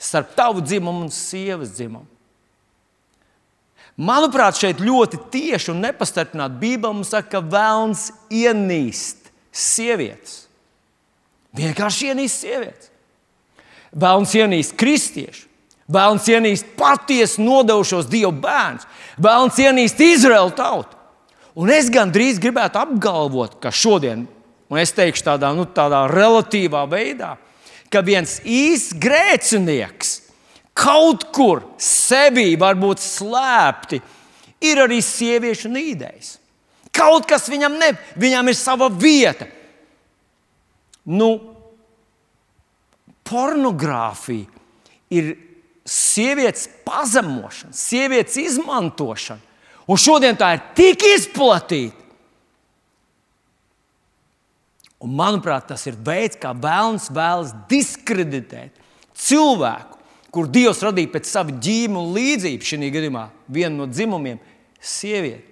starp 0.00 0.32
tavu 0.36 0.64
dzimumu 0.64 1.04
un 1.06 1.12
sievas 1.12 1.74
dzimumu. 1.76 2.11
Manuprāt, 4.02 4.58
šeit 4.58 4.80
ļoti 4.82 5.20
tieši 5.30 5.70
un 5.70 5.82
nepastarpināti 5.84 6.58
Bībelē 6.58 6.96
mums 6.96 7.12
saka, 7.12 7.36
ka 7.36 7.42
vēlns 7.52 8.08
ienīst 8.34 9.30
sievietes. 9.54 10.46
Vienkārši 11.54 12.10
ienīst 12.10 12.42
sievietes. 12.42 12.88
Vēlns 13.92 14.32
ienīst 14.34 14.74
kristiešu, 14.80 15.44
vēlns 15.92 16.26
ienīst 16.32 16.72
patiesi 16.78 17.42
nodevušos 17.44 18.08
Dievu 18.10 18.32
bērnus, 18.42 18.88
vēlns 19.20 19.60
ienīst 19.60 20.00
Izraēlu 20.00 20.54
tautu. 20.56 20.96
Un 21.60 21.68
es 21.70 21.90
gandrīz 21.92 22.40
gribētu 22.40 22.80
apgalvot, 22.80 23.58
ka 23.60 23.68
šodien, 23.68 24.24
un 24.72 24.80
es 24.80 24.94
teikšu 24.96 25.26
tādā, 25.26 25.52
nu, 25.52 25.68
tādā 25.68 26.06
relatīvā 26.08 26.86
veidā, 26.88 27.34
ka 27.92 28.00
viens 28.00 28.38
īsts 28.40 28.96
grēcinieks 28.96 30.14
kaut 30.76 31.28
kur 31.34 31.62
sevī 31.80 32.52
varbūt 32.60 33.02
slēpti, 33.02 34.00
ir 34.62 34.82
arī 34.84 35.00
sieviešu 35.04 35.70
nīdējs. 35.72 36.36
Kaut 36.92 37.26
kas 37.28 37.48
viņam 37.50 37.78
ne, 37.80 37.92
viņam 38.20 38.50
ir 38.52 38.58
sava 38.58 38.88
vieta. 38.92 39.48
Nu, 41.08 41.30
pornogrāfija 43.26 44.46
ir 45.12 45.32
sievietes 45.88 46.68
pazemošana, 46.86 47.74
sievietes 47.74 48.36
izmantošana. 48.38 49.50
Un 49.90 49.98
šodien 49.98 50.38
tā 50.38 50.52
ir 50.54 50.62
tik 50.78 51.02
izplatīta. 51.10 51.98
Un, 55.02 55.16
manuprāt, 55.18 55.66
tas 55.72 55.82
ir 55.90 55.96
veids, 55.98 56.38
kā 56.38 56.52
vēlams 56.54 57.08
vēlas 57.10 57.50
diskreditēt 57.70 58.76
cilvēku, 59.18 59.91
kur 60.32 60.48
Dievs 60.48 60.80
radīja 60.82 61.12
pēc 61.12 61.28
sava 61.28 61.52
ģīmuma 61.62 62.16
līdzību, 62.16 62.64
šī 62.64 62.90
gadījumā 62.94 63.26
viena 63.52 63.74
no 63.76 63.86
dzimumiem- 63.86 64.40
sieviete. 64.80 65.44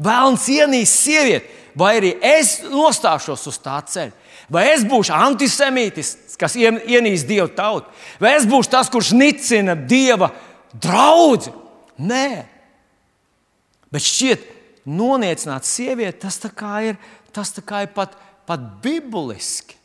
Vēlams 0.00 0.46
ienīst 0.48 1.04
sievieti, 1.04 1.48
vai 1.76 2.00
arī 2.00 2.16
es 2.24 2.60
nostāšos 2.64 3.46
uz 3.46 3.58
tā 3.58 3.76
ceļa. 3.84 4.12
Vai 4.50 4.64
es 4.72 4.84
būšu 4.84 5.12
antisemītis, 5.12 6.36
kas 6.38 6.56
ienīst 6.56 7.28
dievu 7.28 7.48
tautu, 7.54 7.86
vai 8.18 8.34
es 8.36 8.46
būšu 8.48 8.70
tas, 8.70 8.88
kurš 8.88 9.12
nicina 9.12 9.76
dieva 9.76 10.32
draugu? 10.72 11.52
Nē, 12.00 12.46
bet 13.92 14.02
šķiet, 14.02 14.48
noniecināt 14.88 15.68
sievieti, 15.68 16.24
tas 16.24 16.40
ir, 16.82 16.96
tas 17.32 17.52
ir 17.58 17.88
pat, 17.94 18.16
pat 18.46 18.60
bibliski, 18.82 19.76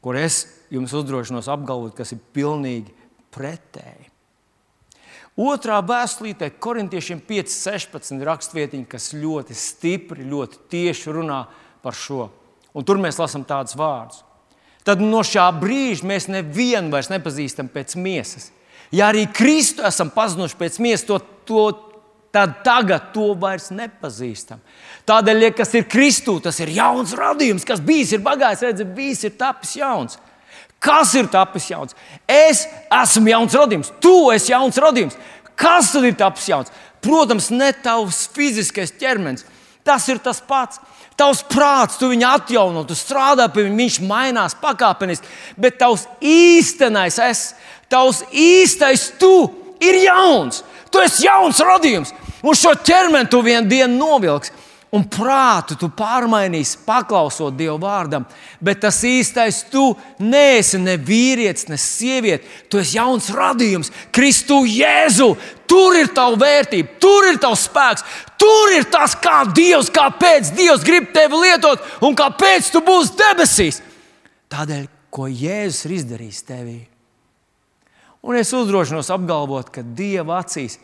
kur 0.00 0.16
es 0.16 0.46
jums 0.72 0.92
uzdrošinos 0.96 1.46
apgalvot, 1.52 1.94
kas 1.94 2.12
ir 2.16 2.18
pilnīgi 2.34 2.95
pretēji. 3.36 4.10
Otrā 5.36 5.82
vēstulītē, 5.84 6.48
korintiešiem 6.64 7.20
5,16 7.28 8.24
rakstvietiņa, 8.24 8.86
kas 8.88 9.10
ļoti 9.12 9.56
stipri, 9.56 10.24
ļoti 10.24 10.62
tieši 10.72 11.12
runā 11.12 11.42
par 11.84 11.96
šo. 11.96 12.30
Un 12.76 12.84
tur 12.88 13.00
mēs 13.00 13.20
lasām 13.20 13.44
tādus 13.44 13.76
vārdus. 13.76 14.22
Tad 14.86 15.02
no 15.02 15.20
šā 15.26 15.44
brīža 15.60 16.06
mēs 16.08 16.28
nevienu 16.30 16.92
vairs 16.94 17.10
nepazīstam 17.12 17.68
pēc 17.72 17.96
miesas. 18.00 18.48
Ja 18.94 19.10
arī 19.10 19.26
Kristu 19.28 19.84
esam 19.84 20.12
pazinuši 20.14 20.56
pēc 20.56 20.78
miesas, 20.80 21.04
to, 21.08 21.18
to, 21.48 21.64
tad 22.32 22.60
tagad 22.64 23.10
to 23.12 23.32
vairs 23.40 23.68
nepazīstam. 23.74 24.62
Tādēļ, 25.08 25.42
ja 25.48 25.50
kas 25.56 25.74
ir 25.76 25.88
Kristū, 25.90 26.38
tas 26.44 26.60
ir 26.62 26.72
jauns 26.76 27.12
radījums, 27.18 27.66
kas 27.66 27.82
bijis, 27.82 28.14
ir 28.16 28.24
bagājis, 28.24 28.64
redzēt, 28.68 28.92
bijis, 28.96 29.24
ir 29.26 29.36
tapis 29.40 29.76
jauns. 29.80 30.20
Kas 30.86 31.14
ir 31.18 31.26
tapis 31.30 31.66
jauns? 31.72 31.96
Es 32.30 32.62
esmu 33.02 33.32
jauns 33.32 33.56
radījums, 33.58 33.90
tu 34.02 34.30
esi 34.34 34.52
jauns 34.52 34.78
radījums. 34.78 35.16
Kas 35.58 35.90
tad 35.94 36.06
ir 36.06 36.14
tapis 36.18 36.46
jauns? 36.50 36.70
Protams, 37.02 37.48
ne 37.50 37.72
tavs 37.82 38.26
fiziskais 38.34 38.94
ķermenis. 39.00 39.46
Tas 39.86 40.06
ir 40.10 40.20
tas 40.22 40.38
pats. 40.42 40.78
Tavs 41.16 41.40
prāts, 41.48 41.96
tu 41.96 42.10
viņu 42.10 42.26
atjauno, 42.28 42.82
tu 42.84 42.92
strādā 42.98 43.46
pie 43.48 43.64
viņa, 43.64 43.76
viņš 43.78 43.98
mainās 44.04 44.56
pakāpeniski. 44.60 45.30
Bet 45.56 45.78
tavs 45.80 46.04
īstenais 46.20 47.16
es, 47.24 47.44
tavs 47.88 48.20
īstais 48.36 49.08
tu 49.20 49.32
ir 49.80 50.02
jauns. 50.04 50.60
Tu 50.92 51.00
esi 51.00 51.24
jauns 51.24 51.62
radījums. 51.64 52.12
Un 52.46 52.54
šo 52.58 52.74
ķermeni 52.84 53.30
tu 53.32 53.40
vienu 53.42 53.66
dienu 53.70 53.96
novilksi 53.96 54.52
un 54.96 55.04
prātu 55.12 55.76
tu 55.78 55.90
pārmainīsi, 55.92 56.80
paklausot 56.86 57.56
Dieva 57.56 57.76
vārdam. 57.82 58.24
Bet 58.64 58.80
tas 58.84 59.02
īstais 59.04 59.62
tu 59.70 59.90
neesi 60.22 60.80
ne 60.80 60.96
vīrietis, 60.96 61.68
ne 61.68 61.78
sieviete. 61.80 62.48
Tu 62.70 62.80
esi 62.80 62.96
jauns 62.96 63.28
radījums, 63.34 63.92
Kristu 64.14 64.62
Jēzu. 64.68 65.34
Tur 65.66 65.96
ir 65.98 66.12
tava 66.14 66.38
vērtība, 66.38 66.96
tur 67.02 67.26
ir 67.26 67.40
tavs 67.42 67.64
spēks, 67.66 68.04
tur 68.38 68.74
ir 68.76 68.86
tas, 68.90 69.16
kā 69.18 69.40
Dievs, 69.50 69.90
kāpēc 69.92 70.52
Dievs 70.54 70.84
grib 70.86 71.10
tevi 71.14 71.40
lietot 71.42 71.82
un 72.06 72.14
kāpēc 72.16 72.70
tu 72.70 72.84
būsi 72.86 73.16
debesīs. 73.18 73.80
Tādēļ, 74.52 74.86
ko 75.10 75.26
Jēzus 75.26 75.88
ir 75.88 75.96
izdarījis 75.98 76.44
tevī. 76.46 76.78
Un 78.26 78.38
es 78.38 78.54
uzdrošinos 78.54 79.10
apgalvot, 79.14 79.72
ka 79.74 79.82
Dieva 79.82 80.38
acīs 80.44 80.78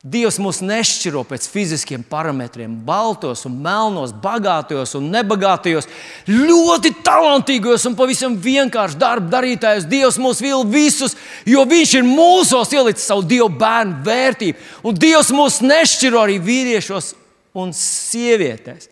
Dievs 0.00 0.38
mūs 0.40 0.62
nešķiro 0.64 1.26
pēc 1.28 1.44
fiziskiem 1.52 2.00
parametriem, 2.08 2.72
baltos 2.86 3.42
un 3.44 3.58
melnos, 3.60 4.14
bagātajos 4.16 4.94
un 4.96 5.10
nebagātajos, 5.12 5.84
ļoti 6.24 6.94
talantīgos 7.04 7.84
un 7.84 7.98
pavisam 7.98 8.38
vienkārši 8.40 8.96
darba 8.96 9.28
darītājos. 9.34 9.84
Dievs 9.90 10.16
mūs 10.16 10.40
vil 10.40 10.64
visus, 10.64 11.18
jo 11.44 11.66
Viņš 11.68 11.92
ir 11.98 12.08
mūsos 12.08 12.72
ielicis 12.72 13.10
savu 13.10 13.26
Dievu 13.28 13.50
bērnu 13.60 14.00
vērtību. 14.06 14.64
Un 14.88 14.96
Dievs 14.96 15.34
mūs 15.36 15.60
nešķiro 15.60 16.24
arī 16.24 16.38
vīriešos 16.48 17.12
un 17.60 17.76
sievietēs. 17.76 18.88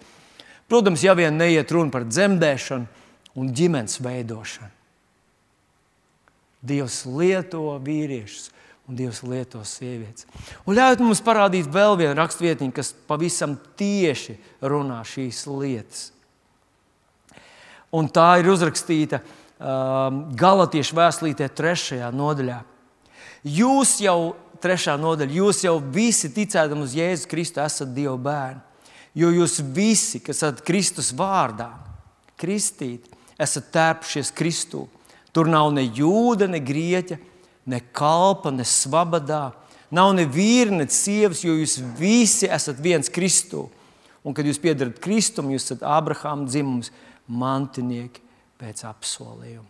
Protams, 0.68 1.06
ja 1.08 1.16
vien 1.16 1.40
neiet 1.40 1.72
runa 1.72 1.88
par 1.94 2.04
dzemdēšanu 2.04 2.84
un 3.40 3.48
ģimenes 3.56 3.96
veidošanu. 4.04 4.74
Dievs 6.68 7.00
lieto 7.08 7.64
vīriešus 7.80 8.50
un 8.88 8.96
Dievs 8.96 9.20
lieto 9.22 9.60
sievietes. 9.68 10.24
Un 10.64 10.78
ļaujiet 10.78 11.02
mums 11.04 11.20
parādīt 11.24 11.68
vēl 11.68 11.98
vienu 12.00 12.14
rakstvietiņu, 12.16 12.72
kas 12.72 12.94
pavisam 13.08 13.58
tieši 13.76 14.38
runā 14.64 15.02
šīs 15.04 15.44
lietas. 15.50 16.06
Un 17.92 18.08
tā 18.12 18.30
ir 18.40 18.48
uzrakstīta 18.52 19.20
um, 19.20 20.24
Galatiešu 20.36 20.96
vēstulītē, 20.96 21.50
trešajā 21.52 22.08
nodaļā. 22.16 22.62
Jūs 23.44 23.98
jau, 24.02 24.34
trešā 24.64 24.96
nodaļa, 25.00 25.36
jūs 25.36 25.62
jau 25.64 25.76
visi 25.92 26.32
ticēdami 26.32 26.84
uz 26.84 26.96
Jēzus 26.96 27.28
Kristu 27.30 27.62
esat 27.64 27.92
Dieva 27.96 28.16
bērni. 28.16 28.64
Jo 29.18 29.30
jūs 29.34 29.60
visi, 29.74 30.20
kas 30.22 30.40
esat 30.40 30.60
Kristus 30.66 31.10
vārdā, 31.16 31.70
kristīti, 32.38 33.10
esat 33.40 33.72
tērpušies 33.74 34.32
Kristū. 34.36 34.86
Tur 35.34 35.48
nav 35.50 35.72
ne 35.74 35.84
jūda, 35.84 36.48
ne 36.50 36.60
grieķa, 36.62 37.16
ne 37.18 37.37
kalpa, 37.92 38.52
ne 38.54 38.64
svabadā. 38.64 39.50
Nav 39.92 40.12
ne 40.16 40.24
vīri, 40.28 40.74
ne 40.76 40.86
sievas, 40.92 41.44
jo 41.44 41.54
jūs 41.56 41.78
visi 41.98 42.48
esat 42.48 42.80
viens 42.84 43.12
Kristū. 43.12 43.66
Un, 44.24 44.34
kad 44.36 44.48
jūs 44.48 44.60
piedarat 44.60 44.98
Kristum, 45.00 45.52
jūs 45.52 45.68
esat 45.68 45.84
Abrahāma 45.86 46.48
dzimums, 46.48 46.90
mantinieki 47.28 48.24
pēc 48.60 48.84
apsolījuma. 48.88 49.68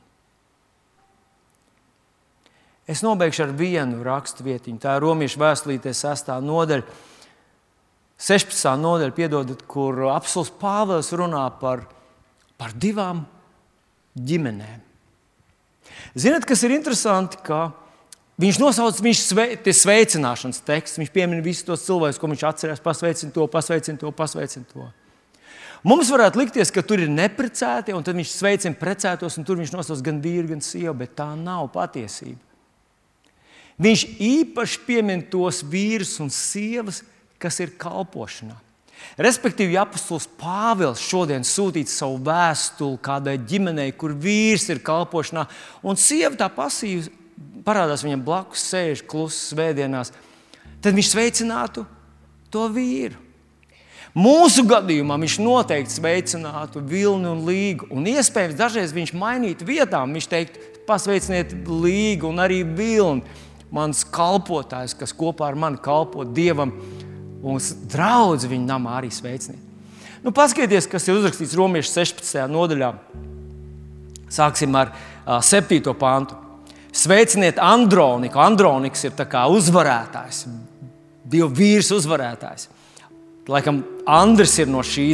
Es 2.88 3.02
nobeigšu 3.04 3.44
ar 3.44 3.52
vienu 3.52 4.00
raksturvietiņu. 4.06 4.80
Tā 4.80 4.94
ir 4.96 5.04
Romas 5.04 5.36
vēstulīte, 5.36 5.92
6. 5.92 6.30
nodaļa, 6.40 6.86
16. 8.18 8.70
nodaļa, 8.80 9.14
piedodat, 9.14 9.64
kur 9.68 10.06
apelsīns 10.14 10.50
Pāvils 10.58 11.12
runā 11.14 11.44
par, 11.60 11.84
par 12.58 12.72
divām 12.72 13.26
ģimenēm. 14.16 14.80
Ziniet, 16.18 16.46
kas 16.48 16.64
ir 16.64 16.72
interesanti? 16.74 17.38
Ka 17.44 17.68
Viņš 18.38 18.58
nosauc 18.62 19.00
viņš 19.02 19.20
sve, 19.24 19.46
sveicināšanas 19.58 20.62
tekstu. 20.66 21.02
Viņš 21.02 21.10
piemin 21.14 21.42
visus 21.42 21.66
tos 21.66 21.82
cilvēkus, 21.88 22.20
ko 22.22 22.30
viņš 22.30 22.44
atcerās. 22.46 22.82
Pasveicina 22.82 23.34
to, 23.34 23.46
pasveicina 23.50 23.98
to, 23.98 24.12
pasveicina 24.14 24.68
to. 24.70 24.86
Mums 25.86 26.10
varētu 26.10 26.40
likties, 26.40 26.70
ka 26.74 26.82
tur 26.82 27.02
ir 27.02 27.10
neprecēti, 27.10 27.94
un 27.94 28.02
tad 28.06 28.18
viņš 28.18 28.34
sveicina 28.34 28.78
precētos, 28.78 29.38
un 29.38 29.46
tur 29.46 29.58
viņš 29.60 29.74
nosauc 29.74 30.02
gan 30.06 30.18
vīru, 30.22 30.50
gan 30.52 30.62
sievu, 30.62 30.94
bet 31.02 31.14
tā 31.18 31.28
nav 31.38 31.68
patiesība. 31.74 32.38
Viņš 33.78 34.04
īpaši 34.26 34.80
piemin 34.86 35.22
tos 35.30 35.62
vīrus 35.62 36.16
un 36.22 36.32
sievas, 36.34 37.04
kas 37.38 37.60
ir 37.62 37.76
kalpošanā. 37.78 38.56
Respektīvi, 39.18 39.76
ja 39.76 39.84
apustulis 39.86 40.26
Pāvils 40.38 41.02
šodien 41.02 41.46
sūtītu 41.46 41.92
savu 41.92 42.18
vēstuli 42.26 42.98
kādai 43.02 43.36
ģimenei, 43.38 43.92
kur 43.94 44.10
vīrs 44.18 44.66
ir 44.72 44.82
kalpošanā, 44.82 45.46
un 45.86 45.98
sieva 45.98 46.34
tā 46.38 46.50
pasīvi 46.50 47.06
parādās 47.66 48.04
viņam 48.06 48.24
blakus, 48.26 48.66
sēž 48.70 49.04
klusi 49.08 49.52
svētdienās, 49.52 50.12
tad 50.82 50.96
viņš 50.96 51.14
sveicinātu 51.14 51.86
to 52.52 52.66
vīru. 52.72 53.28
Mūsu 54.18 54.64
gadījumā 54.66 55.18
viņš 55.20 55.36
noteikti 55.44 55.94
sveicinātu 55.98 56.80
vilni 56.82 57.28
un 57.28 57.44
līgu. 57.46 57.90
Un 57.94 58.08
iespējams, 58.08 58.56
dažreiz 58.58 58.94
viņš 58.96 59.12
mainītu 59.14 59.66
vietām. 59.68 60.14
Viņš 60.16 60.28
teiktu, 60.32 60.62
pasveiciniet 60.88 61.52
līgu 61.68 62.30
un 62.30 62.40
arī 62.42 62.62
vilni. 62.64 63.36
Mans 63.70 64.00
kalpotājs, 64.08 64.96
kas 64.96 65.12
kopā 65.12 65.50
ar 65.50 65.58
mani 65.60 65.76
kalpo 65.84 66.24
Dievam, 66.24 66.72
un 67.44 67.60
draudz 67.92 68.48
viņa 68.48 68.64
namā 68.70 68.96
arī 68.96 69.12
sveiciniet. 69.12 69.60
Nu, 70.24 70.32
paskatieties, 70.34 70.88
kas 70.90 71.04
ir 71.06 71.18
uzrakstīts 71.20 71.54
Romas 71.54 71.92
16. 71.92 72.40
nodaļā. 72.50 72.94
Sāksim 74.32 74.74
ar 74.80 74.90
uh, 74.96 75.38
7. 75.44 75.84
pāntu. 76.00 76.47
Sveiciniet 76.98 77.60
Androniku. 77.62 78.40
Androniks 78.42 79.04
ir 79.06 79.14
uzvarētājs, 79.14 80.46
divu 81.22 81.48
vīrs 81.54 81.92
uzvarētājs. 81.94 82.66
Laikam 83.48 83.84
Andris 84.04 84.56
ir 84.58 84.68
no 84.68 84.82
šī 84.82 85.12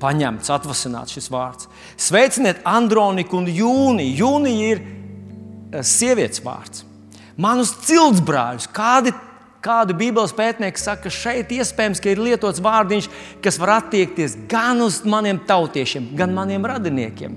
paņemts, 0.00 0.50
atvasināts 0.50 1.12
šis 1.14 1.28
vārds. 1.30 1.68
Sveiciniet 2.00 2.62
Androniku 2.64 3.36
un 3.38 3.46
Jūniju. 3.46 4.16
Jūnija 4.18 4.70
ir 4.72 4.80
eh, 4.80 5.84
sievietes 5.84 6.42
vārds. 6.44 6.84
Manus 7.36 7.74
ciltsbrāļus, 7.84 8.68
kādi 8.72 9.12
kādu 9.64 9.96
Bībeles 9.96 10.34
pētnieku 10.36 10.80
saka, 10.80 11.06
ka 11.06 11.12
šeit 11.12 11.52
iespējams 11.54 12.02
ir 12.04 12.20
lietots 12.20 12.60
vārdiņš, 12.64 13.08
kas 13.44 13.56
var 13.60 13.78
attiekties 13.78 14.36
gan 14.50 14.82
uz 14.84 14.98
maniem 15.08 15.40
tautiešiem, 15.48 16.10
gan 16.18 16.34
maniem 16.36 16.64
radiniekiem. 16.68 17.36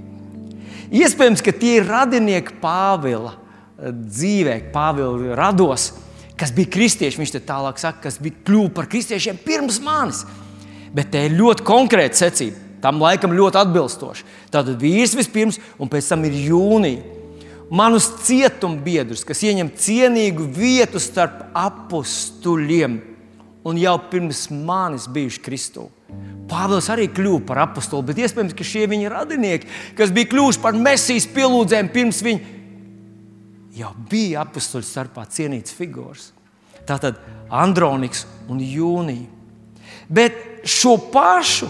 Iespējams, 0.92 1.44
ka 1.44 1.54
tie 1.56 1.78
ir 1.80 1.88
radinieki 1.88 2.60
Pāvila 2.64 3.47
dzīvē, 3.78 4.60
Pāvila 4.74 5.36
rados, 5.38 5.92
kas 6.38 6.54
bija 6.54 6.72
kristieši. 6.74 7.22
Viņš 7.22 7.36
tālāk 7.48 7.82
saka, 7.82 8.08
kas 8.08 8.20
bija 8.22 8.38
kļuvis 8.48 8.74
par 8.76 8.90
kristiešiem 8.90 9.40
pirms 9.46 9.82
manis. 9.84 10.24
Bet 10.96 11.12
te 11.14 11.26
ir 11.28 11.38
ļoti 11.38 11.66
konkrēta 11.68 12.26
secība. 12.26 12.64
Tam 12.82 13.02
laikam 13.02 13.34
ļoti 13.34 13.58
atbilstoši. 13.58 14.26
Tātad 14.54 14.78
vīrs 14.82 15.16
vispirms, 15.18 15.58
un 15.82 15.90
pēc 15.90 16.10
tam 16.12 16.26
ir 16.28 16.36
jūnija. 16.48 17.16
Manus 17.74 18.06
cietumbiedrus, 18.24 19.26
kas 19.28 19.42
ieņem 19.44 19.74
cienīgu 19.76 20.46
vietu 20.56 21.02
starp 21.04 21.50
apstuļiem, 21.58 22.94
un 23.68 23.80
jau 23.82 23.96
pirms 24.08 24.46
manis 24.54 25.10
bijuši 25.12 25.42
Kristū. 25.44 25.90
Pāvils 26.48 26.88
arī 26.94 27.10
kļuva 27.12 27.42
par 27.50 27.60
apakstu, 27.66 28.00
bet 28.08 28.22
iespējams, 28.24 28.56
ka 28.56 28.64
šie 28.64 28.86
viņa 28.88 29.12
radinieki, 29.12 29.68
kas 29.98 30.14
bija 30.16 30.30
kļuvuši 30.32 30.62
par 30.64 30.78
mesijas 30.80 31.28
pielūdzēm 31.36 31.92
pirms 31.92 32.22
viņa, 32.24 32.54
jau 33.78 33.94
bija 34.10 34.44
apakstuļu 34.46 34.86
starpā 34.86 35.26
cienīts 35.32 35.76
figūrs. 35.78 36.32
Tātad 36.88 37.20
Androniks 37.52 38.26
un 38.50 38.62
Jūnija. 38.64 39.28
Bet 40.08 40.68
šo 40.68 40.96
pašu, 41.12 41.68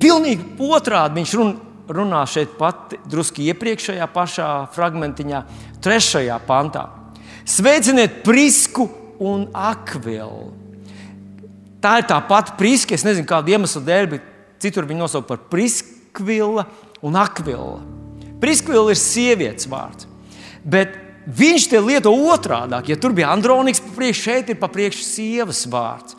pilnīgi 0.00 0.56
otrādi 0.62 1.20
viņš 1.20 1.34
run, 1.38 1.52
runā 1.92 2.22
šeit 2.28 2.56
pat 2.58 2.96
drusku 3.10 3.44
iepriekšējā 3.44 4.08
pašā 4.14 4.48
fragmentiņā, 4.72 5.44
trešajā 5.84 6.40
pantā. 6.48 6.88
Sveiciniet 7.48 8.22
Prisku 8.24 8.88
un 9.22 9.48
Akvilu 9.52 10.62
Tā 11.82 11.96
ir 11.98 12.06
tā 12.06 12.20
pati 12.22 12.54
priska, 12.58 12.94
es 12.94 13.02
nezinu, 13.02 13.26
kāda 13.26 13.56
iemesla 13.56 13.82
dēļ, 13.82 14.08
bet 14.12 14.26
citur 14.62 14.86
viņi 14.86 15.02
nosauc 15.02 15.26
par 15.26 15.40
priskvila 15.50 16.68
un 17.02 17.18
akvila. 17.18 17.80
Priskvila 18.42 18.94
ir 18.94 19.00
sievietes 19.00 19.66
vārds. 19.70 20.06
Bet 20.62 20.94
viņš 21.26 21.68
te 21.70 21.80
lieto 21.80 22.12
otrādi. 22.32 22.82
Ja 22.90 22.98
tur 22.98 23.14
bija 23.16 23.32
Androniks, 23.34 23.82
pa 23.82 23.94
priekšu 23.98 24.26
šeit 24.26 24.50
ir 24.52 24.58
pa 24.60 24.70
priekšu 24.72 25.06
sievas 25.06 25.64
vārds. 25.70 26.18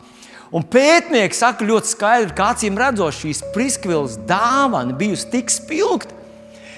Un 0.54 0.62
pētnieki 0.70 1.34
saka 1.34 1.66
ļoti 1.66 1.90
skaidri, 1.90 2.34
ka 2.36 2.52
acīm 2.54 2.76
redzot, 2.78 3.16
šīs 3.16 3.40
priskvilas 3.54 4.14
dāvana 4.28 4.94
bijusi 4.94 5.26
tik 5.32 5.50
spilgta, 5.50 6.14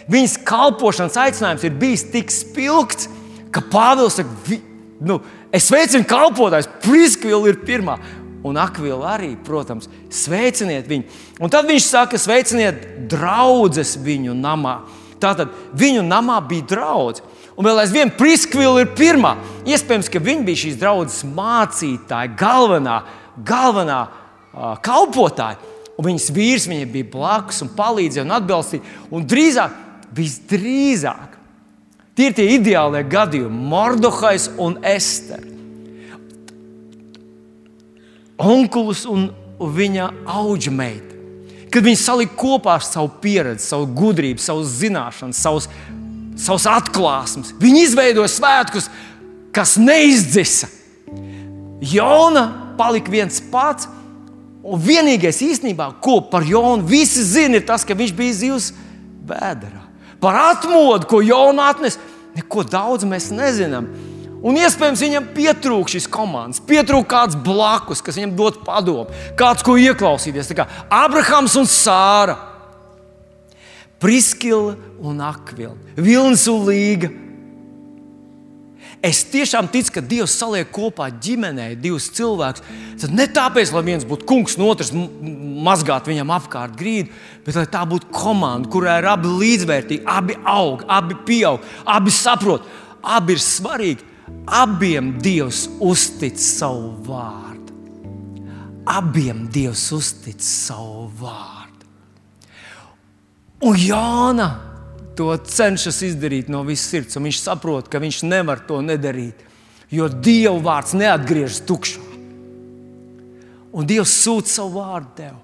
viņas 0.08 0.38
kalpošanas 0.48 1.18
aicinājums 1.26 1.66
ir 1.66 1.74
bijis 1.76 2.06
tik 2.12 2.32
spilgts, 2.32 3.10
ka 3.52 3.60
Pāvils 3.72 4.16
saka, 4.16 4.32
vi, 4.46 4.62
nu, 5.04 5.18
es 5.54 5.68
veicinu 5.72 6.08
kalpotājus, 6.08 6.70
priskvila 6.84 7.50
ir 7.50 7.60
pirmā 7.68 7.98
un 8.46 8.56
Akvilu 8.60 9.02
arī, 9.08 9.32
protams, 9.44 9.90
sveiciniet 10.12 10.86
viņu. 10.88 11.20
Un 11.42 11.52
tad 11.52 11.66
viņš 11.68 11.88
saka, 11.88 12.20
sveiciniet 12.20 13.08
draugus 13.10 13.96
viņu 14.00 14.36
namā. 14.38 14.78
Tātad 15.20 15.52
viņu 15.76 16.04
namā 16.06 16.38
bija 16.46 16.68
draugs. 16.76 17.24
Un 17.56 17.64
vēl 17.64 17.80
aizvien 17.80 18.12
Priskvila 18.12 18.82
ir 18.84 18.92
pirmā. 18.96 19.36
Iespējams, 19.68 20.10
ka 20.12 20.20
viņa 20.22 20.44
bija 20.44 20.62
šīs 20.64 20.76
draudzes 20.80 21.24
mācītāja, 21.24 22.34
galvenā, 22.36 23.00
galvenā 23.48 24.02
uh, 24.06 24.76
kalpotāja. 24.84 25.56
Un 25.96 26.10
viņas 26.10 26.28
vīrs 26.36 26.68
viņai 26.68 26.90
bija 26.92 27.08
blakus 27.14 27.62
un 27.64 27.72
palīdzēja 27.76 28.26
un 28.26 28.36
atbalstīja. 28.36 28.94
Un 29.08 29.24
drīzāk, 29.24 29.82
visdrīzāk, 30.16 31.36
tie 32.16 32.28
ir 32.28 32.36
tie 32.36 32.50
ideālie 32.58 33.04
gadījumi, 33.08 33.68
Mordokais 33.72 34.50
un 34.60 34.76
Estere 34.84 35.56
onkulis 38.38 39.04
un 39.08 39.28
viņa 39.58 40.10
auģmeita. 40.28 41.14
Kad 41.72 41.84
viņi 41.84 41.98
salika 42.00 42.36
kopā 42.38 42.76
savu 42.84 43.10
pieredzi, 43.20 43.66
savu 43.66 43.88
gudrību, 43.96 44.40
savu 44.40 44.64
zināšanas, 44.64 45.40
savus, 45.40 45.66
savus 46.36 46.66
atklāsmes, 46.68 47.54
viņi 47.60 47.84
izveidoja 47.86 48.30
svētkus, 48.30 48.90
kas 49.56 49.76
neizdzisa. 49.80 50.68
Jona 51.80 52.46
palika 52.76 53.12
viens 53.12 53.40
pats, 53.52 53.88
un 54.66 54.80
vienīgais 54.82 55.40
īstenībā, 55.44 55.92
ko 56.02 56.18
par 56.30 56.44
Jonu 56.46 56.84
visi 56.88 57.22
zina, 57.24 57.60
ir 57.60 57.66
tas, 57.68 57.84
ka 57.86 57.96
viņš 57.96 58.12
bija 58.16 58.36
zivs 58.40 58.72
vēdā. 59.28 59.72
Par 60.20 60.36
atmodu, 60.40 61.08
ko 61.08 61.20
Jona 61.24 61.70
atnesa, 61.72 62.00
neko 62.36 62.64
daudz 62.66 63.06
mēs 63.08 63.30
nezinām. 63.34 63.88
Un 64.46 64.58
iespējams, 64.60 65.00
viņam 65.02 65.28
pietrūka 65.34 65.94
šīs 65.94 66.06
komandas, 66.12 66.60
pietrūka 66.62 67.08
kāds 67.10 67.38
blakus, 67.40 68.02
kas 68.04 68.18
viņam 68.18 68.34
dod 68.38 68.60
padomu, 68.66 69.08
kāds, 69.38 69.64
ko 69.64 69.78
ieklausīties. 69.80 70.52
Kā 70.54 70.68
Abrahams 70.92 71.56
un 71.58 71.66
Sāra, 71.70 72.36
Priskila 74.02 74.74
un 75.00 75.22
Akvila, 75.24 75.76
Vilnis 75.96 76.44
un 76.52 76.66
Līga. 76.68 77.08
Es 79.04 79.20
tiešām 79.28 79.68
ticu, 79.70 79.92
ka 79.94 80.02
Dievs 80.02 80.34
saliek 80.34 80.68
kopā 80.72 81.06
ģimenē 81.22 81.68
divus 81.78 82.08
cilvēkus. 82.16 82.64
Tad 83.00 83.12
ne 83.14 83.26
tāpēc, 83.30 83.70
lai 83.74 83.82
viens 83.86 84.06
būtu 84.08 84.26
kungs, 84.28 84.56
no 84.58 84.70
otrs 84.72 84.90
mazgāt 84.92 86.08
viņam 86.10 86.32
apkārt 86.34 86.74
grīdu, 86.78 87.12
bet 87.46 87.58
lai 87.58 87.66
tā 87.70 87.84
būtu 87.88 88.10
komanda, 88.14 88.70
kurā 88.72 88.98
ir 89.00 89.08
abi 89.12 89.30
līdzvērtīgi, 89.30 90.04
abi 90.10 90.38
aug, 90.42 90.84
abi 90.90 91.18
pieaug, 91.28 91.64
abi 91.86 92.14
saprot, 92.14 92.66
abi 93.04 93.36
ir 93.36 93.44
svarīgi. 93.44 94.12
Abiem 94.46 95.12
Dievs 95.22 95.66
uztic 95.82 96.38
savu 96.42 96.96
vārdu. 97.06 97.74
Abiem 98.90 99.46
Dievs 99.54 99.84
uztic 99.94 100.42
savu 100.42 101.06
vārdu. 101.20 101.55
Un 103.66 103.78
Jāna 103.80 104.50
to 105.18 105.32
cenšas 105.34 106.02
izdarīt 106.06 106.50
no 106.52 106.60
visas 106.66 106.90
sirds, 106.92 107.16
un 107.18 107.26
viņš 107.26 107.40
saprot, 107.42 107.88
ka 107.90 107.98
viņš 108.02 108.20
nevar 108.28 108.60
to 108.68 108.82
nedarīt, 108.84 109.40
jo 109.90 110.06
Dieva 110.12 110.58
vārds 110.68 110.94
neatgriežas 110.98 111.64
tukšā. 111.66 112.04
Un 113.76 113.88
Dievs 113.88 114.12
sūta 114.22 114.52
savu 114.52 114.78
vārdu 114.78 115.10
tev. 115.18 115.34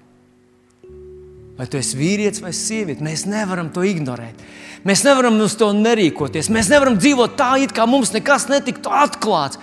Vai 1.53 1.67
tu 1.69 1.77
esi 1.77 1.97
vīrietis 1.99 2.41
vai 2.41 2.53
sieviete, 2.57 3.03
mēs 3.05 3.27
nevaram 3.29 3.69
to 3.73 3.83
ignorēt. 3.85 4.39
Mēs 4.87 5.03
nevaram 5.05 5.37
uz 5.43 5.53
to 5.59 5.69
nerīkoties. 5.75 6.49
Mēs 6.51 6.71
nevaram 6.71 6.97
dzīvot 6.97 7.37
tā, 7.39 7.51
it 7.61 7.75
kā 7.75 7.85
mums 7.87 8.11
nekas 8.15 8.49
netiktu 8.49 8.89
atklāts. 8.89 9.61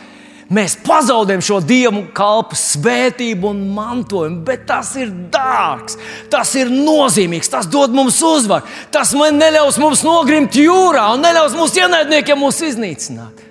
Mēs 0.50 0.74
pazaudējam 0.82 1.42
šo 1.46 1.60
dievu 1.62 2.00
kalpu 2.14 2.56
svētību 2.58 3.52
un 3.52 3.60
mantojumu, 3.70 4.40
bet 4.48 4.64
tas 4.66 4.88
ir 4.98 5.12
dārgs, 5.30 5.94
tas 6.32 6.50
ir 6.58 6.72
nozīmīgs, 6.74 7.52
tas 7.52 7.68
dod 7.70 7.94
mums 7.94 8.18
uzvaru. 8.26 8.66
Tas 8.90 9.12
neļaus 9.14 9.78
mums 9.78 10.02
nogrimt 10.02 10.58
jūrā 10.58 11.06
un 11.14 11.22
neļaus 11.22 11.54
mūsu 11.54 11.84
ienaidniekiem 11.84 12.42
mūs 12.42 12.58
iznīcināt. 12.66 13.46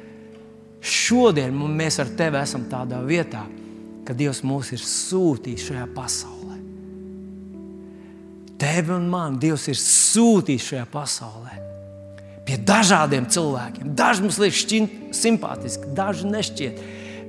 Šodien 0.84 1.56
mēs 1.56 2.02
ar 2.04 2.12
tevi 2.20 2.40
esam 2.42 2.68
tādā 2.72 3.00
vietā, 3.08 3.46
ka 4.04 4.16
Dievs 4.16 4.44
mūs 4.44 4.74
ir 4.76 4.84
sūtījis 4.84 5.70
šajā 5.70 5.88
pasaulē. 5.96 6.60
Tevi 8.60 8.96
un 8.96 9.08
man 9.08 9.40
Dievs 9.40 9.70
ir 9.72 9.80
sūtījis 9.80 10.72
šajā 10.74 10.86
pasaulē. 10.92 11.60
Pie 12.50 12.58
dažādiem 12.66 13.28
cilvēkiem. 13.30 13.92
Daži 13.94 14.24
mums 14.26 14.40
liekas 14.42 14.64
simpātiski, 15.14 15.92
daži 15.94 16.26
nešķiet. 16.26 16.80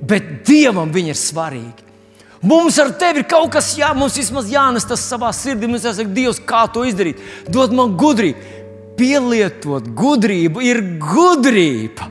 Bet 0.01 0.31
Dievam 0.47 0.89
viņi 0.89 1.13
ir 1.13 1.19
svarīgi. 1.19 1.89
Mums 2.41 2.79
ar 2.81 2.89
tevi 2.97 3.21
ir 3.21 3.27
kaut 3.29 3.51
kas 3.53 3.67
jā, 3.77 3.91
mums 3.93 4.17
vismaz 4.17 4.49
jānes 4.49 4.87
tas 4.89 5.03
savā 5.05 5.29
sirdī. 5.29 5.69
Mums 5.69 5.85
jāsaka, 5.85 6.09
Dievs, 6.09 6.39
kā 6.41 6.63
to 6.73 6.87
izdarīt. 6.89 7.21
Dod 7.53 7.75
man 7.77 7.93
gudrību. 8.01 8.57
Pielietot 8.97 9.91
gudrību 9.93 10.65
ir 10.65 10.81
gudrība. 10.97 12.09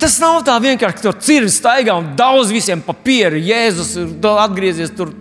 Tas 0.00 0.16
nav 0.16 0.40
tā 0.48 0.56
vienkārši, 0.64 0.96
ka 0.96 1.10
tur 1.10 1.20
cirvis 1.20 1.60
staigā 1.60 1.92
un 2.00 2.14
daudz 2.16 2.48
visiem 2.56 2.80
papīra, 2.80 3.36
Jēzus 3.36 3.98
ir 4.00 4.32
atgriezies 4.40 4.96
tur 4.96 5.12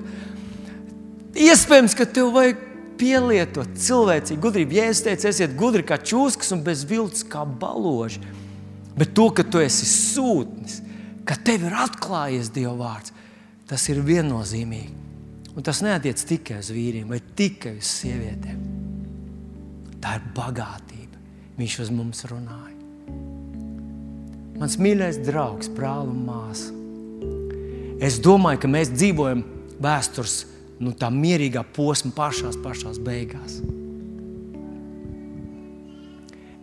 Iespējams, 1.35 1.93
ka 1.99 2.07
tev 2.07 2.31
vajag 2.35 2.68
pielietot 2.99 3.77
cilvēcīgu 3.79 4.43
gudrību. 4.43 4.77
Jēzus 4.79 5.05
teica, 5.07 5.31
esiet 5.31 5.55
gudri 5.59 5.85
kā 5.87 5.97
čūskas 6.01 6.53
un 6.55 6.63
bez 6.65 6.83
viltus 6.89 7.23
kā 7.27 7.45
baloži. 7.47 8.21
Bet 8.99 9.13
to, 9.15 9.29
ka 9.31 9.45
tu 9.47 9.61
esi 9.63 9.87
sūtnis, 9.87 10.81
ka 11.27 11.37
tev 11.39 11.69
ir 11.69 11.77
atklājies 11.85 12.51
Dieva 12.51 12.75
vārds, 12.79 13.13
tas 13.69 13.85
ir 13.91 14.01
viennozīmīgi. 14.03 14.97
Un 15.55 15.65
tas 15.65 15.81
neatiec 15.83 16.21
tikai 16.29 16.59
uz 16.61 16.69
vīriem 16.73 17.09
vai 17.11 17.19
tikai 17.19 17.77
uz 17.79 17.87
sievietēm. 17.99 18.59
Tā 19.99 20.17
ir 20.19 20.27
bagātība. 20.35 21.19
Viņš 21.59 21.79
uz 21.83 21.89
mums 21.91 22.23
runāja. 22.29 22.75
Mans 24.59 24.75
mīļais 24.79 25.21
draugs, 25.23 25.71
brāl 25.71 26.07
un 26.11 26.21
māsa. 26.27 26.75
Es 28.03 28.19
domāju, 28.23 28.61
ka 28.63 28.71
mēs 28.71 28.91
dzīvojam 28.93 29.43
vēstures 29.83 30.37
nu, 30.79 30.93
tā 30.95 31.11
mierīgā 31.13 31.63
posma 31.75 32.11
pašās, 32.15 32.57
pašās 32.63 32.99
beigās. 33.03 33.59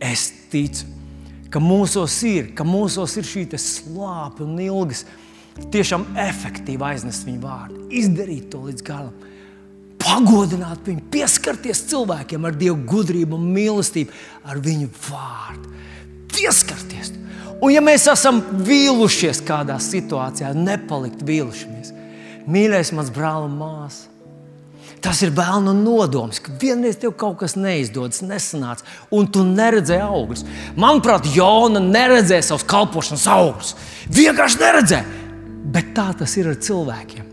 Es 0.03 0.29
ticu, 0.53 0.89
ka 1.53 1.61
mūsos 1.62 2.17
ir, 2.29 2.51
ka 2.57 2.67
mūsos 2.69 3.17
ir 3.17 3.29
šī 3.29 3.47
slāpe 3.61 4.45
un 4.45 4.59
ilgas, 4.61 5.07
tiešām 5.73 6.11
efektīvi 6.21 6.85
aiznest 6.85 7.25
viņu 7.29 7.41
vārdu, 7.45 7.87
izdarīt 7.97 8.51
to 8.53 8.61
līdz 8.67 8.85
galam, 8.85 9.14
pagodināt 10.01 10.85
viņu, 10.87 11.07
pieskarties 11.12 11.87
cilvēkiem 11.91 12.45
ar 12.45 12.57
Dieva 12.59 12.77
gudrību 12.77 13.39
un 13.39 13.49
mīlestību, 13.57 14.12
ar 14.45 14.61
viņu 14.62 14.91
vārdu. 15.09 15.73
pieskarties. 16.37 17.14
Un, 17.62 17.71
ja 17.73 17.81
mēs 17.81 18.05
esam 18.12 18.43
vīlušies 18.67 19.41
kādā 19.47 19.79
situācijā, 19.81 20.53
nepalikt 20.53 21.23
vīlušamies, 21.25 21.95
mīļais, 22.51 22.92
mans 22.97 23.12
brāl 23.14 23.47
un 23.49 23.57
māsa. 23.61 24.12
Tas 25.03 25.20
ir 25.22 25.30
bērnu 25.36 25.74
nodoms, 25.76 26.40
ka 26.42 26.55
vienreiz 26.61 26.97
tev 26.99 27.12
kaut 27.20 27.36
kas 27.42 27.55
neizdodas, 27.59 28.22
nesanāca, 28.26 28.86
un 29.14 29.28
tu 29.30 29.44
neredzēji 29.47 30.03
augļus. 30.03 30.42
Manuprāt, 30.80 31.28
Jona 31.36 31.82
neredzēja 31.84 32.49
savus 32.49 32.66
kalpošanas 32.66 33.28
augļus. 33.36 33.76
Vienkārši 34.16 34.62
neredzēja. 34.62 35.22
Bet 35.76 35.92
tā 35.94 36.09
tas 36.18 36.34
ir 36.40 36.51
ar 36.51 36.59
cilvēkiem. 36.62 37.26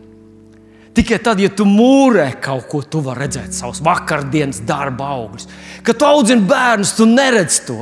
Tikai 0.93 1.17
tad, 1.25 1.39
ja 1.41 1.49
tu 1.49 1.65
mūrē 1.65 2.27
kaut 2.37 2.67
ko, 2.69 2.83
tu 2.85 2.99
vari 3.01 3.23
redzēt 3.23 3.55
savus 3.57 3.79
vakardienas 3.81 4.59
darba 4.67 5.07
augļus. 5.15 5.47
Kad 5.83 5.97
tu 5.97 6.05
audzini 6.05 6.45
bērnus, 6.45 6.91
tu 6.93 7.07
neredz 7.09 7.57
to. 7.65 7.79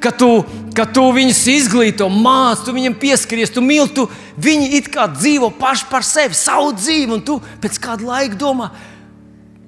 Kad 0.00 0.16
tu, 0.22 0.30
kad 0.76 0.94
tu 0.96 1.04
viņus 1.12 1.42
izglīto, 1.52 2.08
māci, 2.08 2.64
tu 2.64 2.74
viņiem 2.76 2.96
pieskaries, 3.02 3.52
tu 3.52 3.60
mīli, 3.60 3.92
tu 3.92 4.06
viņi 4.40 4.72
it 4.80 4.88
kā 4.94 5.04
dzīvo 5.12 5.52
paši 5.60 5.90
par 5.92 6.08
sevi, 6.08 6.40
savu 6.40 6.72
dzīvi, 6.78 7.12
un 7.12 7.24
tu 7.26 7.36
pēc 7.60 7.76
kāda 7.84 8.08
laika 8.08 8.40
domā, 8.40 8.72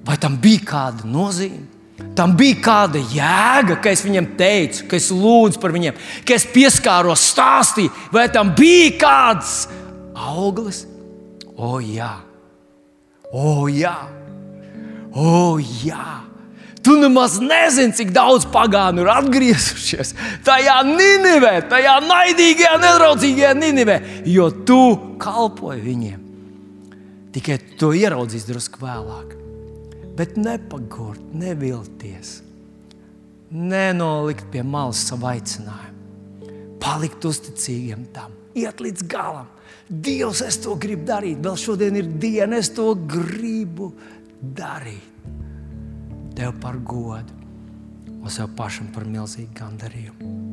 vai 0.07 0.17
tam 0.17 0.41
bija 0.41 0.65
kāda 0.73 1.05
nozīme. 1.05 1.67
Tam 2.17 2.33
bija 2.37 2.57
kāda 2.65 2.99
jēga, 3.13 3.77
ka 3.81 3.93
es 3.93 4.01
viņiem 4.05 4.33
teicu, 4.37 4.85
ka 4.89 4.97
es 4.97 5.11
lūdzu 5.13 5.61
par 5.61 5.73
viņiem, 5.73 5.97
ka 6.25 6.33
es 6.33 6.45
pieskāros, 6.49 7.29
stāstīju, 7.33 7.93
vai 8.13 8.25
tam 8.33 8.55
bija 8.57 8.93
kāds 9.01 9.67
auglis. 10.13 10.83
O, 11.57 11.77
jā, 11.81 12.11
O, 13.31 13.67
jā, 13.67 13.95
o, 15.11 15.57
jā. 15.59 16.23
Tu 16.87 16.93
nemaz 16.95 17.33
nezini, 17.43 17.91
cik 17.91 18.13
daudz 18.15 18.45
pagānu 18.47 19.03
ir 19.03 19.09
atgriezušies 19.11 20.13
tajā 20.47 20.77
Ninivē, 20.87 21.57
tajā 21.67 21.97
naidīgajā, 22.05 22.77
nedraudzīgajā 22.79 23.49
Ninivē, 23.59 23.97
jo 24.31 24.47
tu 24.63 24.79
kalpoji 25.19 25.83
viņiem. 25.83 26.21
Tikai 27.35 27.57
to 27.81 27.91
ieraudzīsi 27.91 28.47
drusku 28.47 28.79
vēlāk. 28.85 29.35
Bet 30.17 30.39
nepagurt, 30.39 31.19
nevilties, 31.35 32.39
nenolikt 33.51 34.47
pie 34.53 34.63
malas 34.63 35.03
savu 35.09 35.27
aicinājumu, 35.29 36.55
palikt 36.81 37.27
uzticīgiem 37.27 38.07
tam, 38.15 38.31
iet 38.57 38.79
līdz 38.81 39.05
galam. 39.11 39.51
Dievs, 39.87 40.41
es 40.43 40.59
to 40.59 40.75
gribu 40.75 41.07
darīt. 41.07 41.39
Vēl 41.43 41.55
šodien 41.59 41.95
ir 41.95 42.09
diena, 42.19 42.59
es 42.59 42.73
to 42.75 42.91
gribu 43.07 43.93
darīt. 44.41 45.15
Tev 46.37 46.57
par 46.61 46.77
godu 46.85 47.33
un 48.17 48.29
sev 48.33 48.51
pašam 48.57 48.91
par 48.93 49.07
milzīgu 49.07 49.55
gandarījumu. 49.57 50.46